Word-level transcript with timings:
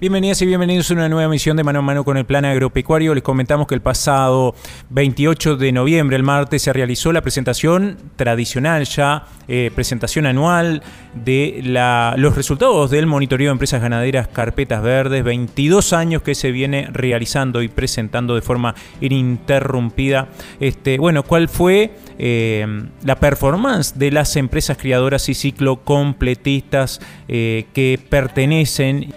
Bienvenidas 0.00 0.40
y 0.42 0.46
bienvenidos 0.46 0.92
a 0.92 0.94
una 0.94 1.08
nueva 1.08 1.24
emisión 1.24 1.56
de 1.56 1.64
Mano 1.64 1.80
a 1.80 1.82
Mano 1.82 2.04
con 2.04 2.16
el 2.16 2.24
Plan 2.24 2.44
Agropecuario. 2.44 3.16
Les 3.16 3.24
comentamos 3.24 3.66
que 3.66 3.74
el 3.74 3.80
pasado 3.80 4.54
28 4.90 5.56
de 5.56 5.72
noviembre, 5.72 6.16
el 6.16 6.22
martes, 6.22 6.62
se 6.62 6.72
realizó 6.72 7.10
la 7.10 7.20
presentación 7.20 7.98
tradicional 8.14 8.84
ya, 8.84 9.26
eh, 9.48 9.72
presentación 9.74 10.26
anual 10.26 10.84
de 11.14 11.62
los 12.16 12.36
resultados 12.36 12.92
del 12.92 13.06
monitoreo 13.06 13.48
de 13.48 13.52
empresas 13.52 13.82
ganaderas 13.82 14.28
Carpetas 14.28 14.84
Verdes, 14.84 15.24
22 15.24 15.92
años 15.92 16.22
que 16.22 16.36
se 16.36 16.52
viene 16.52 16.88
realizando 16.92 17.60
y 17.60 17.66
presentando 17.66 18.36
de 18.36 18.42
forma 18.42 18.76
ininterrumpida. 19.00 20.28
Este, 20.60 20.98
bueno, 20.98 21.24
¿cuál 21.24 21.48
fue 21.48 21.96
eh, 22.20 22.84
la 23.02 23.16
performance 23.16 23.98
de 23.98 24.12
las 24.12 24.36
empresas 24.36 24.76
criadoras 24.76 25.28
y 25.28 25.34
ciclo 25.34 25.82
completistas 25.82 27.00
eh, 27.26 27.66
que 27.74 27.98
pertenecen 28.08 29.12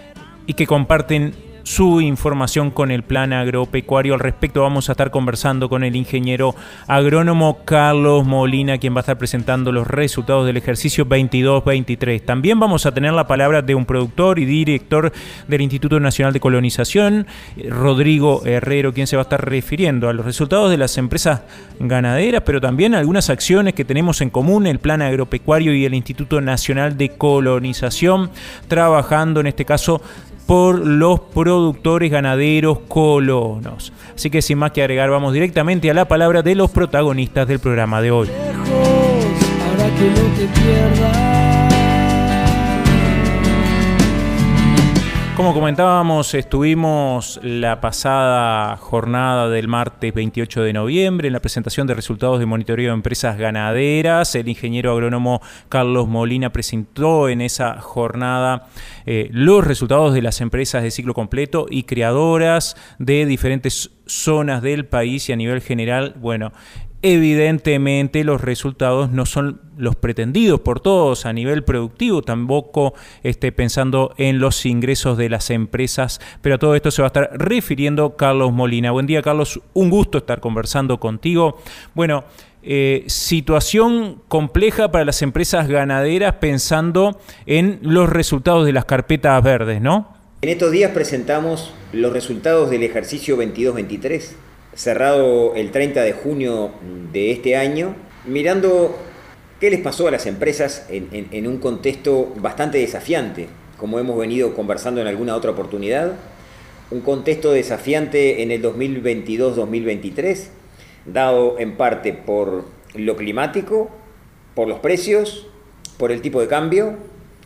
y 0.46 0.54
que 0.54 0.66
comparten 0.66 1.34
su 1.64 2.00
información 2.00 2.70
con 2.70 2.90
el 2.90 3.02
plan 3.02 3.32
agropecuario. 3.32 4.14
Al 4.14 4.20
respecto 4.20 4.62
vamos 4.62 4.88
a 4.88 4.92
estar 4.92 5.10
conversando 5.10 5.68
con 5.68 5.84
el 5.84 5.96
ingeniero 5.96 6.54
agrónomo 6.86 7.60
Carlos 7.64 8.26
Molina, 8.26 8.78
quien 8.78 8.94
va 8.94 8.98
a 8.98 9.00
estar 9.00 9.18
presentando 9.18 9.72
los 9.72 9.86
resultados 9.86 10.46
del 10.46 10.56
ejercicio 10.56 11.06
22-23. 11.06 12.24
También 12.24 12.58
vamos 12.58 12.86
a 12.86 12.92
tener 12.92 13.12
la 13.12 13.26
palabra 13.26 13.62
de 13.62 13.74
un 13.74 13.86
productor 13.86 14.38
y 14.38 14.44
director 14.44 15.12
del 15.48 15.60
Instituto 15.60 16.00
Nacional 16.00 16.32
de 16.32 16.40
Colonización, 16.40 17.26
Rodrigo 17.68 18.44
Herrero, 18.44 18.92
quien 18.92 19.06
se 19.06 19.16
va 19.16 19.22
a 19.22 19.24
estar 19.24 19.44
refiriendo 19.48 20.08
a 20.08 20.12
los 20.12 20.24
resultados 20.24 20.70
de 20.70 20.78
las 20.78 20.98
empresas 20.98 21.42
ganaderas, 21.78 22.42
pero 22.44 22.60
también 22.60 22.94
a 22.94 22.98
algunas 22.98 23.30
acciones 23.30 23.74
que 23.74 23.84
tenemos 23.84 24.20
en 24.20 24.30
común, 24.30 24.66
el 24.66 24.78
plan 24.78 25.02
agropecuario 25.02 25.74
y 25.74 25.84
el 25.84 25.94
Instituto 25.94 26.40
Nacional 26.40 26.96
de 26.96 27.10
Colonización, 27.10 28.30
trabajando 28.68 29.40
en 29.40 29.46
este 29.46 29.64
caso 29.64 30.02
por 30.52 30.86
los 30.86 31.18
productores 31.18 32.10
ganaderos 32.10 32.80
colonos. 32.86 33.90
Así 34.14 34.28
que 34.28 34.42
sin 34.42 34.58
más 34.58 34.72
que 34.72 34.82
agregar, 34.82 35.08
vamos 35.08 35.32
directamente 35.32 35.90
a 35.90 35.94
la 35.94 36.04
palabra 36.04 36.42
de 36.42 36.54
los 36.54 36.70
protagonistas 36.70 37.48
del 37.48 37.58
programa 37.58 38.02
de 38.02 38.10
hoy. 38.10 38.28
Como 45.42 45.54
comentábamos, 45.54 46.34
estuvimos 46.34 47.40
la 47.42 47.80
pasada 47.80 48.76
jornada 48.76 49.48
del 49.48 49.66
martes 49.66 50.14
28 50.14 50.62
de 50.62 50.72
noviembre 50.72 51.26
en 51.26 51.32
la 51.32 51.40
presentación 51.40 51.88
de 51.88 51.94
resultados 51.94 52.38
de 52.38 52.46
monitoreo 52.46 52.90
de 52.90 52.94
empresas 52.94 53.36
ganaderas. 53.36 54.36
El 54.36 54.48
ingeniero 54.48 54.92
agrónomo 54.92 55.42
Carlos 55.68 56.06
Molina 56.06 56.52
presentó 56.52 57.28
en 57.28 57.40
esa 57.40 57.80
jornada 57.80 58.68
eh, 59.04 59.30
los 59.32 59.66
resultados 59.66 60.14
de 60.14 60.22
las 60.22 60.40
empresas 60.40 60.84
de 60.84 60.92
ciclo 60.92 61.12
completo 61.12 61.66
y 61.68 61.82
creadoras 61.82 62.76
de 63.00 63.26
diferentes 63.26 63.90
zonas 64.06 64.62
del 64.62 64.86
país 64.86 65.28
y 65.28 65.32
a 65.32 65.36
nivel 65.36 65.60
general, 65.60 66.14
bueno, 66.20 66.52
Evidentemente 67.04 68.22
los 68.22 68.40
resultados 68.40 69.10
no 69.10 69.26
son 69.26 69.60
los 69.76 69.96
pretendidos 69.96 70.60
por 70.60 70.78
todos 70.78 71.26
a 71.26 71.32
nivel 71.32 71.64
productivo, 71.64 72.22
tampoco 72.22 72.94
este, 73.24 73.50
pensando 73.50 74.14
en 74.18 74.38
los 74.38 74.64
ingresos 74.66 75.18
de 75.18 75.28
las 75.28 75.50
empresas, 75.50 76.20
pero 76.42 76.54
a 76.54 76.58
todo 76.58 76.76
esto 76.76 76.92
se 76.92 77.02
va 77.02 77.06
a 77.06 77.08
estar 77.08 77.30
refiriendo 77.34 78.16
Carlos 78.16 78.52
Molina. 78.52 78.92
Buen 78.92 79.06
día 79.06 79.20
Carlos, 79.20 79.60
un 79.74 79.90
gusto 79.90 80.18
estar 80.18 80.38
conversando 80.38 81.00
contigo. 81.00 81.58
Bueno, 81.94 82.22
eh, 82.62 83.02
situación 83.08 84.22
compleja 84.28 84.92
para 84.92 85.04
las 85.04 85.22
empresas 85.22 85.66
ganaderas 85.66 86.34
pensando 86.34 87.18
en 87.46 87.80
los 87.82 88.08
resultados 88.08 88.64
de 88.64 88.72
las 88.74 88.84
carpetas 88.84 89.42
verdes, 89.42 89.82
¿no? 89.82 90.16
En 90.42 90.50
estos 90.50 90.70
días 90.70 90.92
presentamos 90.92 91.74
los 91.92 92.12
resultados 92.12 92.70
del 92.70 92.84
ejercicio 92.84 93.36
22-23 93.36 94.36
cerrado 94.74 95.54
el 95.54 95.70
30 95.70 96.02
de 96.02 96.12
junio 96.12 96.70
de 97.12 97.30
este 97.30 97.56
año, 97.56 97.94
mirando 98.24 98.96
qué 99.60 99.70
les 99.70 99.80
pasó 99.80 100.08
a 100.08 100.10
las 100.10 100.26
empresas 100.26 100.86
en, 100.88 101.46
un 101.46 101.58
contexto 101.58 102.32
bastante 102.36 102.78
desafiante, 102.78 103.48
como 103.76 103.98
hemos 103.98 104.18
venido 104.18 104.54
conversando 104.54 105.00
en 105.00 105.06
alguna 105.06 105.36
otra 105.36 105.50
oportunidad, 105.50 106.14
un 106.90 107.00
contexto 107.00 107.52
desafiante 107.52 108.42
en 108.42 108.50
el 108.50 108.62
2022-2023, 108.62 110.48
dado 111.06 111.58
en 111.58 111.76
parte 111.76 112.12
por 112.12 112.64
lo 112.94 113.16
climático, 113.16 113.90
por 114.54 114.68
los 114.68 114.78
precios, 114.80 115.46
por 115.96 116.12
el 116.12 116.20
tipo 116.20 116.40
de 116.40 116.48
cambio 116.48 116.96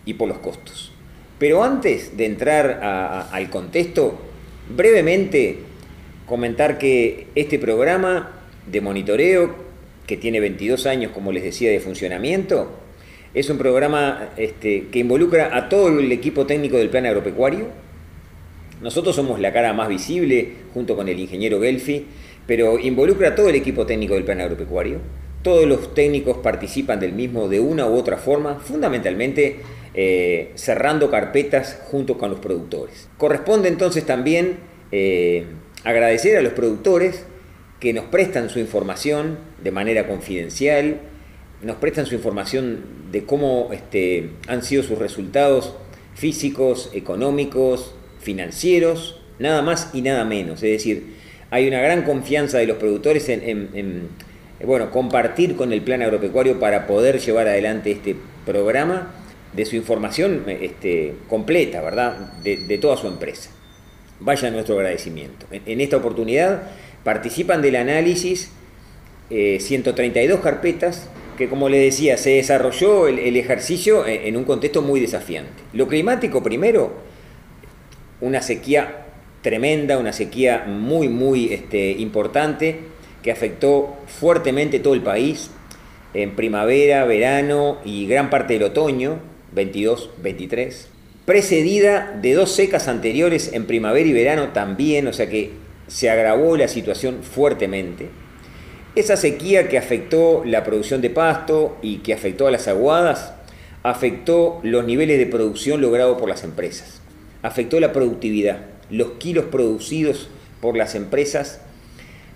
y 0.04 0.15
por 0.15 0.28
los 0.28 0.38
costos. 0.38 0.92
Pero 1.38 1.62
antes 1.62 2.16
de 2.16 2.26
entrar 2.26 2.81
al 3.31 3.50
contexto, 3.50 4.15
brevemente 4.75 5.59
comentar 6.26 6.78
que 6.78 7.28
este 7.34 7.59
programa 7.59 8.32
de 8.70 8.81
monitoreo, 8.81 9.54
que 10.06 10.16
tiene 10.16 10.41
22 10.41 10.87
años, 10.87 11.12
como 11.12 11.32
les 11.32 11.42
decía, 11.42 11.70
de 11.70 11.81
funcionamiento, 11.81 12.70
es 13.34 13.50
un 13.50 13.59
programa 13.59 14.31
este, 14.36 14.86
que 14.91 14.98
involucra 14.98 15.56
a 15.56 15.69
todo 15.69 15.98
el 15.98 16.10
equipo 16.10 16.47
técnico 16.47 16.76
del 16.78 16.91
plan 16.91 17.06
agropecuario. 17.06 17.66
Nosotros 18.81 19.15
somos 19.15 19.41
la 19.41 19.53
cara 19.53 19.72
más 19.72 19.88
visible 19.88 20.53
junto 20.75 20.97
con 20.97 21.09
el 21.09 21.19
ingeniero 21.19 21.60
Gelfi, 21.60 22.06
pero 22.47 22.78
involucra 22.78 23.28
a 23.28 23.34
todo 23.34 23.48
el 23.48 23.56
equipo 23.56 23.86
técnico 23.86 24.15
del 24.15 24.25
plan 24.25 24.41
agropecuario. 24.41 25.00
Todos 25.42 25.66
los 25.66 25.94
técnicos 25.94 26.38
participan 26.38 26.98
del 26.98 27.12
mismo 27.12 27.48
de 27.48 27.60
una 27.60 27.86
u 27.86 27.94
otra 27.94 28.16
forma, 28.16 28.56
fundamentalmente 28.56 29.60
eh, 29.94 30.50
cerrando 30.54 31.10
carpetas 31.10 31.78
junto 31.91 32.19
con 32.19 32.31
los 32.31 32.41
productores. 32.41 33.09
Corresponde 33.16 33.69
entonces 33.69 34.04
también 34.04 34.56
eh, 34.92 35.44
agradecer 35.86 36.36
a 36.36 36.42
los 36.42 36.52
productores 36.52 37.24
que 37.78 37.92
nos 37.92 38.06
prestan 38.06 38.50
su 38.50 38.58
información 38.58 39.38
de 39.62 39.70
manera 39.70 40.08
confidencial, 40.08 40.97
nos 41.62 41.76
prestan 41.76 42.06
su 42.06 42.16
información 42.16 42.84
de 43.12 43.24
cómo 43.24 43.70
este, 43.72 44.30
han 44.48 44.64
sido 44.64 44.82
sus 44.82 44.98
resultados 44.98 45.74
físicos, 46.14 46.91
económicos, 46.92 47.94
financieros, 48.20 49.20
nada 49.38 49.62
más 49.62 49.91
y 49.94 50.02
nada 50.02 50.24
menos. 50.24 50.62
Es 50.64 50.72
decir, 50.72 51.14
hay 51.50 51.69
una 51.69 51.80
gran 51.80 52.03
confianza 52.03 52.58
de 52.58 52.66
los 52.66 52.78
productores 52.78 53.28
en, 53.28 54.08
bueno, 54.64 54.91
compartir 54.91 55.54
con 55.54 55.72
el 55.72 55.82
plan 55.82 56.03
agropecuario 56.03 56.58
para 56.58 56.88
poder 56.88 57.20
llevar 57.20 57.47
adelante 57.47 57.92
este 57.92 58.16
programa 58.44 59.14
de 59.53 59.64
su 59.64 59.76
información 59.76 60.42
este, 60.48 61.14
completa, 61.28 61.80
¿verdad? 61.80 62.32
de 62.42 62.78
toda 62.78 62.97
su 62.97 63.06
empresa 63.06 63.50
vaya 64.21 64.50
nuestro 64.50 64.77
agradecimiento. 64.77 65.47
En, 65.50 65.81
esta 65.81 65.97
oportunidad 65.97 66.62
participan 67.04 67.62
del 67.62 67.77
análisis 67.77 68.50
132 69.28 70.38
eh, 70.38 70.43
carpetas 70.43 71.09
que 71.37 71.49
como 71.49 71.69
le 71.69 71.78
decía, 71.78 72.16
se 72.16 72.31
desarrolló 72.31 73.06
el, 73.06 73.37
ejercicio 73.37 74.06
en, 74.06 74.37
un 74.37 74.44
contexto 74.44 74.82
muy 74.82 75.00
desafiante. 75.00 75.62
Lo 75.72 75.87
climático 75.87 76.43
primero, 76.43 76.94
una 78.21 78.41
sequía 78.43 79.04
tremenda, 79.43 79.99
una 79.99 80.12
sequía 80.12 80.65
muy, 80.66 81.09
muy 81.09 81.53
este, 81.53 81.91
importante 81.91 82.81
que 83.22 83.31
afectó 83.31 83.97
fuertemente 84.06 84.81
todo 84.81 84.94
el 84.94 85.03
país 85.03 85.50
en 86.15 86.34
primavera, 86.34 87.04
verano 87.04 87.78
y 87.84 88.06
gran 88.06 88.31
parte 88.31 88.54
del 88.54 88.65
otoño, 88.65 89.19
22, 89.53 90.10
23 90.22 90.88
precedida 91.26 92.16
de 92.22 92.34
dos 92.34 92.53
secas 92.53 92.87
anteriores 92.87 93.53
en 93.53 93.66
primavera 93.66 94.09
y 94.09 94.12
verano 94.12 94.53
también, 94.53 95.09
o 95.09 95.12
sea 95.12 95.28
que 95.28 95.50
se 95.88 96.09
agravó 96.09 96.56
la 96.56 96.69
situación 96.69 97.22
fuertemente. 97.22 98.09
Esa 98.94 99.16
sequía 99.16 99.69
que 99.69 99.76
afectó 99.76 100.42
la 100.44 100.65
producción 100.65 101.03
de 101.03 101.10
pasto 101.10 101.77
y 101.83 101.98
que 101.98 102.15
afectó 102.15 102.47
a 102.47 102.51
las 102.51 102.68
aguadas, 102.68 103.34
afectó 103.83 104.60
los 104.62 104.84
niveles 104.84 105.18
de 105.18 105.27
producción 105.27 105.80
logrados 105.80 106.16
por 106.16 106.28
las 106.28 106.45
empresas, 106.45 107.03
afectó 107.42 107.80
la 107.80 107.92
productividad. 107.92 108.60
Los 108.89 109.12
kilos 109.18 109.47
producidos 109.47 110.28
por 110.60 110.77
las 110.77 110.95
empresas 110.95 111.60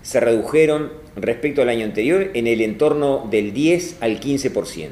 se 0.02 0.18
redujeron 0.18 0.92
respecto 1.14 1.62
al 1.62 1.68
año 1.68 1.84
anterior 1.84 2.30
en 2.34 2.48
el 2.48 2.60
entorno 2.60 3.26
del 3.30 3.52
10 3.52 3.98
al 4.00 4.20
15%. 4.20 4.90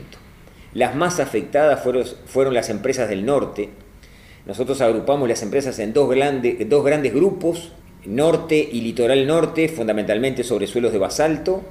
Las 0.73 0.95
más 0.95 1.19
afectadas 1.19 1.83
fueron, 1.83 2.05
fueron 2.27 2.55
las 2.55 2.71
empresas 2.71 3.09
del 3.09 3.27
norte, 3.27 3.71
nosotros 4.49 4.81
agrupamos 4.81 5.29
las 5.29 5.43
empresas 5.43 5.79
en 5.79 5.93
dos, 5.93 6.09
grandes 6.09 7.15
grupos, 7.15 7.71
norte 8.07 8.67
y 8.73 8.81
litoral 8.81 9.27
norte, 9.27 9.69
fundamentalmente 9.69 10.43
sobre 10.43 10.67
suelos 10.67 10.93
de 10.93 10.99
basalto, 10.99 11.63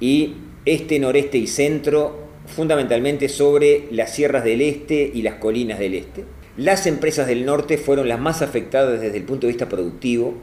y 0.00 0.34
este, 0.66 0.98
noreste 0.98 1.38
y 1.38 1.46
centro, 1.46 2.26
fundamentalmente 2.46 3.30
sobre 3.30 3.88
las 3.90 4.14
sierras 4.14 4.44
del 4.44 4.60
este 4.60 5.10
y 5.14 5.22
las 5.22 5.36
colinas 5.36 5.78
del 5.78 5.94
este. 5.94 6.26
Las 6.58 6.86
empresas 6.86 7.26
del 7.26 7.46
norte 7.46 7.78
fueron 7.78 8.06
las 8.06 8.20
más 8.20 8.42
afectadas 8.42 9.00
desde 9.00 9.16
el 9.16 9.24
punto 9.24 9.46
de 9.46 9.54
vista 9.54 9.70
productivo, 9.70 10.34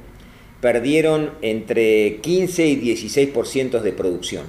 perdieron 0.62 1.30
entre 1.44 2.18
15 2.22 2.66
y 2.66 2.82
16% 2.82 3.82
de 3.82 3.92
producción, 3.92 4.46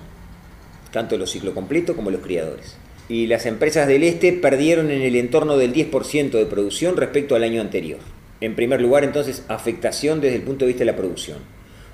tanto 0.92 1.18
los 1.18 1.30
ciclo 1.30 1.52
completo 1.52 1.94
como 1.94 2.10
los 2.10 2.22
criadores 2.22 2.78
y 3.08 3.26
las 3.26 3.46
empresas 3.46 3.86
del 3.86 4.02
este 4.02 4.32
perdieron 4.32 4.90
en 4.90 5.02
el 5.02 5.16
entorno 5.16 5.56
del 5.56 5.74
10% 5.74 6.30
de 6.30 6.46
producción 6.46 6.96
respecto 6.96 7.34
al 7.34 7.44
año 7.44 7.60
anterior. 7.60 7.98
En 8.40 8.56
primer 8.56 8.80
lugar, 8.80 9.04
entonces, 9.04 9.44
afectación 9.48 10.20
desde 10.20 10.36
el 10.36 10.42
punto 10.42 10.64
de 10.64 10.68
vista 10.68 10.80
de 10.80 10.90
la 10.90 10.96
producción. 10.96 11.38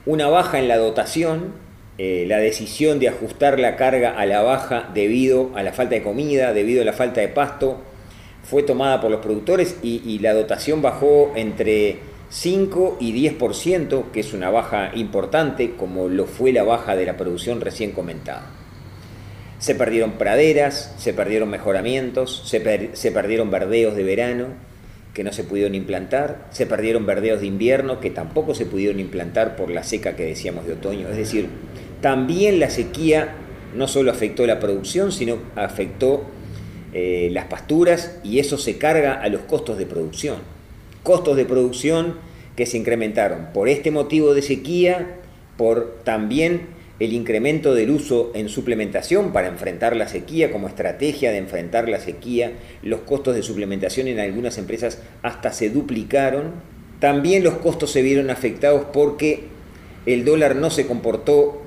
Una 0.07 0.29
baja 0.29 0.59
en 0.59 0.69
la 0.69 0.79
dotación, 0.79 1.53
eh, 1.99 2.25
la 2.27 2.39
decisión 2.39 2.99
de 2.99 3.09
ajustar 3.09 3.59
la 3.59 3.77
carga 3.77 4.19
a 4.19 4.25
la 4.25 4.43
baja 4.43 4.89
debido 4.95 5.51
a 5.55 5.63
la 5.63 5.73
falta 5.73 5.97
de 5.97 6.03
comida, 6.03 6.53
debido 6.53 6.83
a 6.83 6.85
la 6.85 6.93
falta 6.93 7.21
de 7.21 7.29
pasto, 7.29 7.81
fue 8.43 8.63
tomada 8.63 9.01
por 9.01 9.11
los 9.11 9.21
productores 9.21 9.77
y, 9.83 10.03
y 10.05 10.19
la 10.21 10.33
dotación 10.33 10.81
bajó 10.81 11.33
entre 11.37 11.99
5 12.31 12.97
y 13.01 13.29
10%, 13.29 14.11
que 14.13 14.21
es 14.21 14.33
una 14.33 14.51
baja 14.51 14.93
importante, 14.95 15.73
como 15.77 16.09
lo 16.09 16.27
fue 16.27 16.53
la 16.53 16.63
baja 16.63 16.97
de 16.97 17.05
la 17.05 17.17
producción 17.17 17.61
recién 17.61 17.93
comentada. 17.93 18.60
Se 19.61 19.75
perdieron 19.75 20.13
praderas, 20.13 20.95
se 20.99 21.13
perdieron 21.13 21.51
mejoramientos, 21.51 22.43
se, 22.47 22.61
perdieron 23.11 23.51
verdeos 23.51 23.95
de 23.95 24.03
verano 24.03 24.47
que 25.15 25.23
no 25.23 25.33
se 25.33 25.45
pudieron 25.45 25.75
implantar, 25.75 26.47
se 26.51 26.67
perdieron 26.67 27.05
verdeos 27.05 27.41
de 27.41 27.47
invierno 27.47 28.01
que 28.01 28.11
tampoco 28.11 28.55
se 28.55 28.65
pudieron 28.65 28.99
implantar 29.01 29.57
por 29.57 29.71
la 29.71 29.83
seca 29.85 30.17
que 30.17 30.25
decíamos 30.25 30.67
de 30.67 30.73
otoño. 30.73 31.09
Es 31.11 31.17
decir, 31.17 31.49
también 32.01 32.59
la 32.59 32.71
sequía 32.71 33.35
no 33.77 33.87
solo 33.87 34.11
afectó 34.11 34.47
la 34.47 34.61
producción, 34.61 35.13
sino 35.13 35.37
afectó 35.57 36.25
eh, 36.95 37.29
las 37.33 37.45
pasturas 37.45 38.19
y 38.25 38.39
eso 38.39 38.57
se 38.57 38.79
carga 38.79 39.21
a 39.21 39.29
los 39.29 39.43
costos 39.43 39.79
de 39.79 39.87
producción. 39.87 40.39
Costos 41.03 41.37
de 41.37 41.45
producción 41.45 42.17
que 42.57 42.67
se 42.67 42.79
incrementaron 42.79 43.49
por 43.53 43.69
este 43.69 43.91
motivo 43.91 44.33
de 44.33 44.43
sequía, 44.43 45.17
por 45.57 46.01
también 46.05 46.80
el 47.01 47.15
incremento 47.15 47.75
del 47.75 47.91
uso 47.91 48.31
en 48.35 48.51
suplementación 48.51 49.33
para 49.33 49.49
enfrentar 49.49 49.97
la 49.97 50.07
sequía 50.07 50.53
como 50.53 50.69
estrategia 50.69 51.33
de 51.33 51.39
enfrentar 51.39 51.89
la 51.89 51.99
sequía, 51.99 52.53
los 52.83 53.01
costos 53.01 53.35
de 53.35 53.43
suplementación 53.43 54.07
en 54.07 54.21
algunas 54.21 54.59
empresas 54.59 54.99
hasta 55.23 55.51
se 55.53 55.71
duplicaron, 55.71 56.53
también 57.01 57.43
los 57.43 57.55
costos 57.55 57.91
se 57.91 58.03
vieron 58.03 58.29
afectados 58.29 58.85
porque 58.93 59.45
el 60.05 60.27
dólar 60.27 60.57
no 60.57 60.69
se 60.69 60.87
comportó 60.87 61.63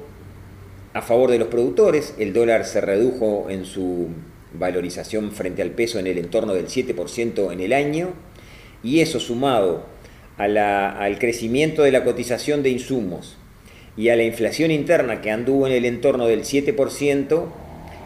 a 0.93 1.01
favor 1.01 1.31
de 1.31 1.39
los 1.39 1.47
productores, 1.47 2.13
el 2.19 2.31
dólar 2.31 2.65
se 2.65 2.79
redujo 2.79 3.47
en 3.49 3.65
su 3.65 4.09
valorización 4.53 5.31
frente 5.31 5.63
al 5.63 5.71
peso 5.71 5.97
en 5.97 6.05
el 6.05 6.19
entorno 6.19 6.53
del 6.53 6.67
7% 6.67 7.51
en 7.51 7.59
el 7.59 7.73
año, 7.73 8.09
y 8.83 8.99
eso 8.99 9.19
sumado 9.19 9.85
al 10.37 11.17
crecimiento 11.19 11.81
de 11.81 11.91
la 11.91 12.03
cotización 12.03 12.61
de 12.61 12.69
insumos, 12.69 13.37
y 13.95 14.09
a 14.09 14.15
la 14.15 14.23
inflación 14.23 14.71
interna 14.71 15.21
que 15.21 15.31
anduvo 15.31 15.67
en 15.67 15.73
el 15.73 15.85
entorno 15.85 16.25
del 16.27 16.43
7%, 16.43 17.45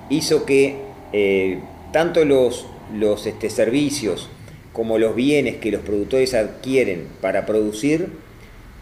hizo 0.09 0.45
que 0.45 0.75
eh, 1.13 1.59
tanto 1.91 2.25
los, 2.25 2.67
los 2.93 3.25
este, 3.25 3.49
servicios 3.49 4.29
como 4.73 4.99
los 4.99 5.15
bienes 5.15 5.55
que 5.55 5.71
los 5.71 5.81
productores 5.81 6.33
adquieren 6.33 7.07
para 7.19 7.45
producir, 7.45 8.09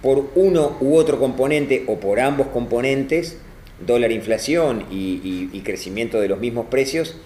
por 0.02 0.30
uno 0.36 0.76
u 0.82 0.98
otro 0.98 1.20
componente 1.20 1.84
o 1.88 2.00
por 2.00 2.20
ambos 2.20 2.48
componentes, 2.48 3.38
dólar 3.80 4.12
inflación 4.12 4.86
y, 4.92 5.62
crecimiento 5.64 6.20
de 6.20 6.28
los 6.28 6.40
mismos 6.40 6.68
precios, 6.68 7.18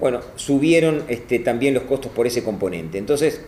bueno, 0.00 0.20
subieron 0.34 1.04
este, 1.08 1.38
también 1.38 1.74
los 1.74 1.84
costos 1.84 2.10
por 2.10 2.26
ese 2.26 2.42
componente. 2.42 2.98
Entonces, 2.98 3.42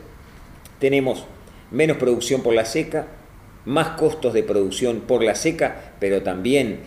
tenemos 0.79 1.25
menos 1.71 1.97
producción 1.97 2.43
por 2.43 2.55
la 2.55 2.65
seca, 2.65 3.07
más 3.65 3.89
costos 3.99 4.33
de 4.35 4.43
producción 4.43 5.01
por 5.01 5.23
la 5.23 5.35
seca, 5.35 5.93
pero 6.01 6.23
también 6.23 6.79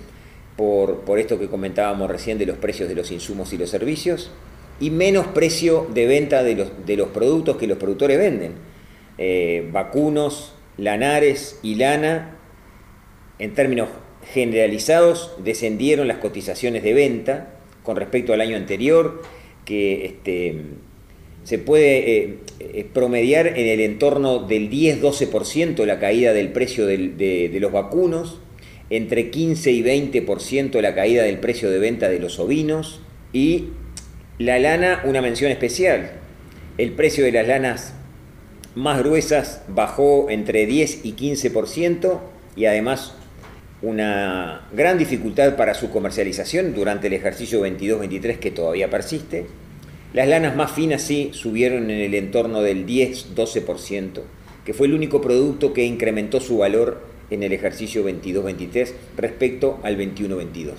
por, 0.56 1.02
por, 1.02 1.20
esto 1.20 1.40
que 1.40 1.48
comentábamos 1.48 2.10
recién 2.10 2.38
de 2.38 2.46
los 2.46 2.58
precios 2.58 2.90
de 2.90 2.96
los 2.96 3.12
insumos 3.12 3.54
y 3.54 3.58
los 3.58 3.70
servicios, 3.70 4.32
y 4.80 4.90
menos 4.90 5.28
precio 5.28 5.88
de 5.94 6.08
venta 6.08 6.44
de 6.44 6.56
los, 6.56 6.86
de 6.86 6.98
los 6.98 7.10
productos 7.10 7.58
que 7.58 7.68
los 7.68 7.78
productores 7.78 8.18
venden. 8.18 8.54
Eh, 9.18 9.70
vacunos, 9.72 10.54
lanares 10.78 11.60
y 11.62 11.76
lana, 11.76 12.36
en 13.38 13.54
términos 13.54 13.90
generalizados, 14.34 15.36
descendieron 15.44 16.08
las 16.08 16.18
cotizaciones 16.18 16.84
de 16.84 16.94
venta 16.94 17.54
con 17.84 17.96
respecto 17.96 18.34
al 18.34 18.42
año 18.42 18.58
anterior, 18.58 19.22
que 19.66 20.06
este, 20.06 20.62
se 21.44 21.58
puede 21.58 21.98
eh, 21.98 22.38
eh, 22.60 22.86
promediar 22.94 23.48
en 23.48 23.68
el 23.68 23.80
entorno 23.80 24.40
del 24.40 24.70
10-12% 24.70 25.86
la 25.86 26.00
caída 26.00 26.34
del 26.34 26.52
precio 26.52 26.86
de, 26.86 27.58
los 27.60 27.72
vacunos, 27.72 28.40
entre 28.90 29.32
15 29.32 29.72
y 29.72 29.84
20% 29.84 30.82
la 30.82 30.94
caída 30.94 31.24
del 31.24 31.40
precio 31.40 31.70
de 31.70 31.80
venta 31.80 32.10
de 32.10 32.20
los 32.20 32.40
ovinos 32.40 33.02
y 33.34 33.70
la 34.38 34.60
lana, 34.60 35.02
una 35.06 35.22
mención 35.22 35.52
especial. 35.52 36.12
El 36.78 36.92
precio 36.92 37.24
de 37.24 37.32
las 37.32 37.48
lanas 37.48 37.94
más 38.76 39.00
gruesas 39.00 39.64
bajó 39.68 40.30
entre 40.30 40.66
10 40.66 41.06
y 41.06 41.14
15% 41.14 42.20
y 42.56 42.66
además 42.66 43.14
una 43.82 44.68
gran 44.74 44.98
dificultad 44.98 45.56
para 45.56 45.74
su 45.74 45.90
comercialización 45.90 46.74
durante 46.76 47.08
el 47.08 47.14
ejercicio 47.14 47.66
22-23 47.66 48.38
que 48.38 48.52
todavía 48.52 48.90
persiste. 48.90 49.48
Las 50.14 50.28
lanas 50.28 50.58
más 50.58 50.72
finas 50.72 51.02
sí 51.02 51.30
subieron 51.32 51.90
en 51.90 52.02
el 52.02 52.14
entorno 52.16 52.62
del 52.62 52.86
10-12%, 52.86 54.22
que 54.66 54.74
fue 54.74 54.88
el 54.88 54.94
único 54.94 55.22
producto 55.22 55.72
que 55.72 55.86
incrementó 55.86 56.42
su 56.42 56.58
valor 56.58 57.02
en 57.30 57.44
el 57.44 57.54
ejercicio 57.54 58.04
22-23 58.04 58.92
respecto 59.16 59.80
al 59.84 59.98
21-22. 59.98 60.74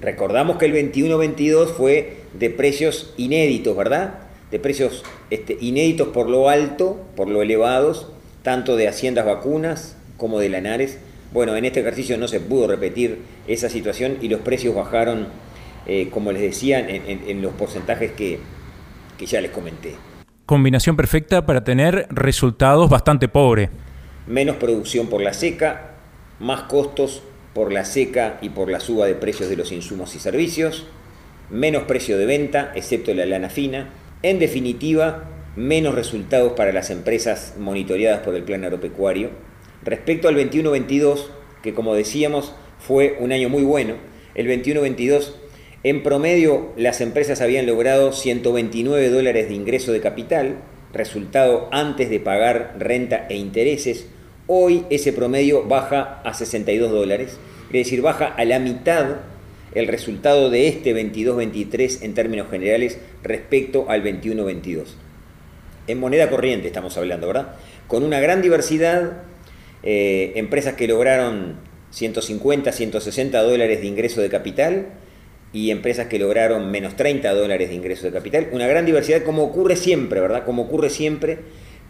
Recordamos 0.00 0.56
que 0.56 0.66
el 0.66 0.72
21-22 0.72 1.66
fue 1.66 2.16
de 2.32 2.48
precios 2.48 3.12
inéditos, 3.18 3.76
¿verdad? 3.76 4.20
De 4.50 4.58
precios 4.58 5.04
este, 5.28 5.58
inéditos 5.60 6.08
por 6.08 6.30
lo 6.30 6.48
alto, 6.48 6.98
por 7.14 7.28
lo 7.28 7.42
elevados, 7.42 8.08
tanto 8.42 8.76
de 8.76 8.88
haciendas 8.88 9.26
vacunas 9.26 9.96
como 10.16 10.38
de 10.38 10.48
lanares. 10.48 10.98
Bueno, 11.30 11.56
en 11.56 11.66
este 11.66 11.80
ejercicio 11.80 12.16
no 12.16 12.26
se 12.26 12.40
pudo 12.40 12.68
repetir 12.68 13.18
esa 13.48 13.68
situación 13.68 14.16
y 14.22 14.28
los 14.28 14.40
precios 14.40 14.74
bajaron 14.74 15.28
eh, 15.86 16.08
como 16.10 16.32
les 16.32 16.42
decía, 16.42 16.80
en, 16.80 17.42
los 17.42 17.52
porcentajes 17.54 18.12
que, 18.12 18.38
que 19.18 19.26
ya 19.26 19.40
les 19.40 19.50
comenté. 19.50 19.94
Combinación 20.44 20.96
perfecta 20.96 21.46
para 21.46 21.64
tener 21.64 22.06
resultados 22.10 22.88
bastante 22.90 23.28
pobres. 23.28 23.70
Menos 24.26 24.56
producción 24.56 25.08
por 25.08 25.20
la 25.20 25.32
seca, 25.32 25.94
más 26.40 26.62
costos 26.62 27.22
por 27.54 27.72
la 27.72 27.84
seca 27.84 28.38
y 28.42 28.50
por 28.50 28.70
la 28.70 28.80
suba 28.80 29.06
de 29.06 29.14
precios 29.14 29.48
de 29.48 29.56
los 29.56 29.72
insumos 29.72 30.14
y 30.14 30.18
servicios, 30.18 30.86
menos 31.50 31.84
precio 31.84 32.18
de 32.18 32.26
venta, 32.26 32.72
excepto 32.74 33.14
la 33.14 33.24
lana 33.24 33.48
fina. 33.48 33.90
En 34.22 34.38
definitiva, 34.38 35.24
menos 35.56 35.94
resultados 35.94 36.52
para 36.52 36.72
las 36.72 36.90
empresas 36.90 37.54
monitoreadas 37.58 38.20
por 38.20 38.34
el 38.34 38.42
Plan 38.42 38.64
Agropecuario. 38.64 39.30
Respecto 39.82 40.28
al 40.28 40.36
21-22, 40.36 41.26
que 41.62 41.74
como 41.74 41.94
decíamos 41.94 42.54
fue 42.78 43.16
un 43.20 43.32
año 43.32 43.48
muy 43.48 43.62
bueno, 43.62 43.94
el 44.34 44.48
21-22 44.48 45.32
en 45.86 46.02
promedio, 46.02 46.72
las 46.76 47.00
empresas 47.00 47.40
habían 47.40 47.64
logrado 47.64 48.10
129 48.10 49.08
dólares 49.08 49.48
de 49.48 49.54
ingreso 49.54 49.92
de 49.92 50.00
capital, 50.00 50.56
resultado 50.92 51.68
antes 51.70 52.10
de 52.10 52.18
pagar 52.18 52.74
renta 52.76 53.28
e 53.30 53.36
intereses. 53.36 54.08
Hoy 54.48 54.84
ese 54.90 55.12
promedio 55.12 55.62
baja 55.62 56.20
a 56.24 56.34
62 56.34 56.90
dólares, 56.90 57.38
es 57.66 57.72
decir, 57.72 58.02
baja 58.02 58.26
a 58.26 58.44
la 58.44 58.58
mitad 58.58 59.18
el 59.76 59.86
resultado 59.86 60.50
de 60.50 60.66
este 60.66 60.92
22-23 60.92 62.02
en 62.02 62.14
términos 62.14 62.50
generales 62.50 62.98
respecto 63.22 63.88
al 63.88 64.02
21-22. 64.02 64.86
En 65.86 66.00
moneda 66.00 66.28
corriente 66.28 66.66
estamos 66.66 66.96
hablando, 66.96 67.28
¿verdad? 67.28 67.54
Con 67.86 68.02
una 68.02 68.18
gran 68.18 68.42
diversidad, 68.42 69.22
eh, 69.84 70.32
empresas 70.34 70.74
que 70.74 70.88
lograron 70.88 71.54
150, 71.92 72.72
160 72.72 73.40
dólares 73.40 73.80
de 73.82 73.86
ingreso 73.86 74.20
de 74.20 74.30
capital, 74.30 74.86
y 75.56 75.70
empresas 75.70 76.08
que 76.08 76.18
lograron 76.18 76.70
menos 76.70 76.96
30 76.96 77.32
dólares 77.32 77.70
de 77.70 77.74
ingreso 77.74 78.04
de 78.04 78.12
capital. 78.12 78.48
Una 78.52 78.66
gran 78.66 78.84
diversidad, 78.84 79.22
como 79.22 79.42
ocurre 79.42 79.76
siempre, 79.76 80.20
¿verdad? 80.20 80.44
Como 80.44 80.64
ocurre 80.64 80.90
siempre, 80.90 81.38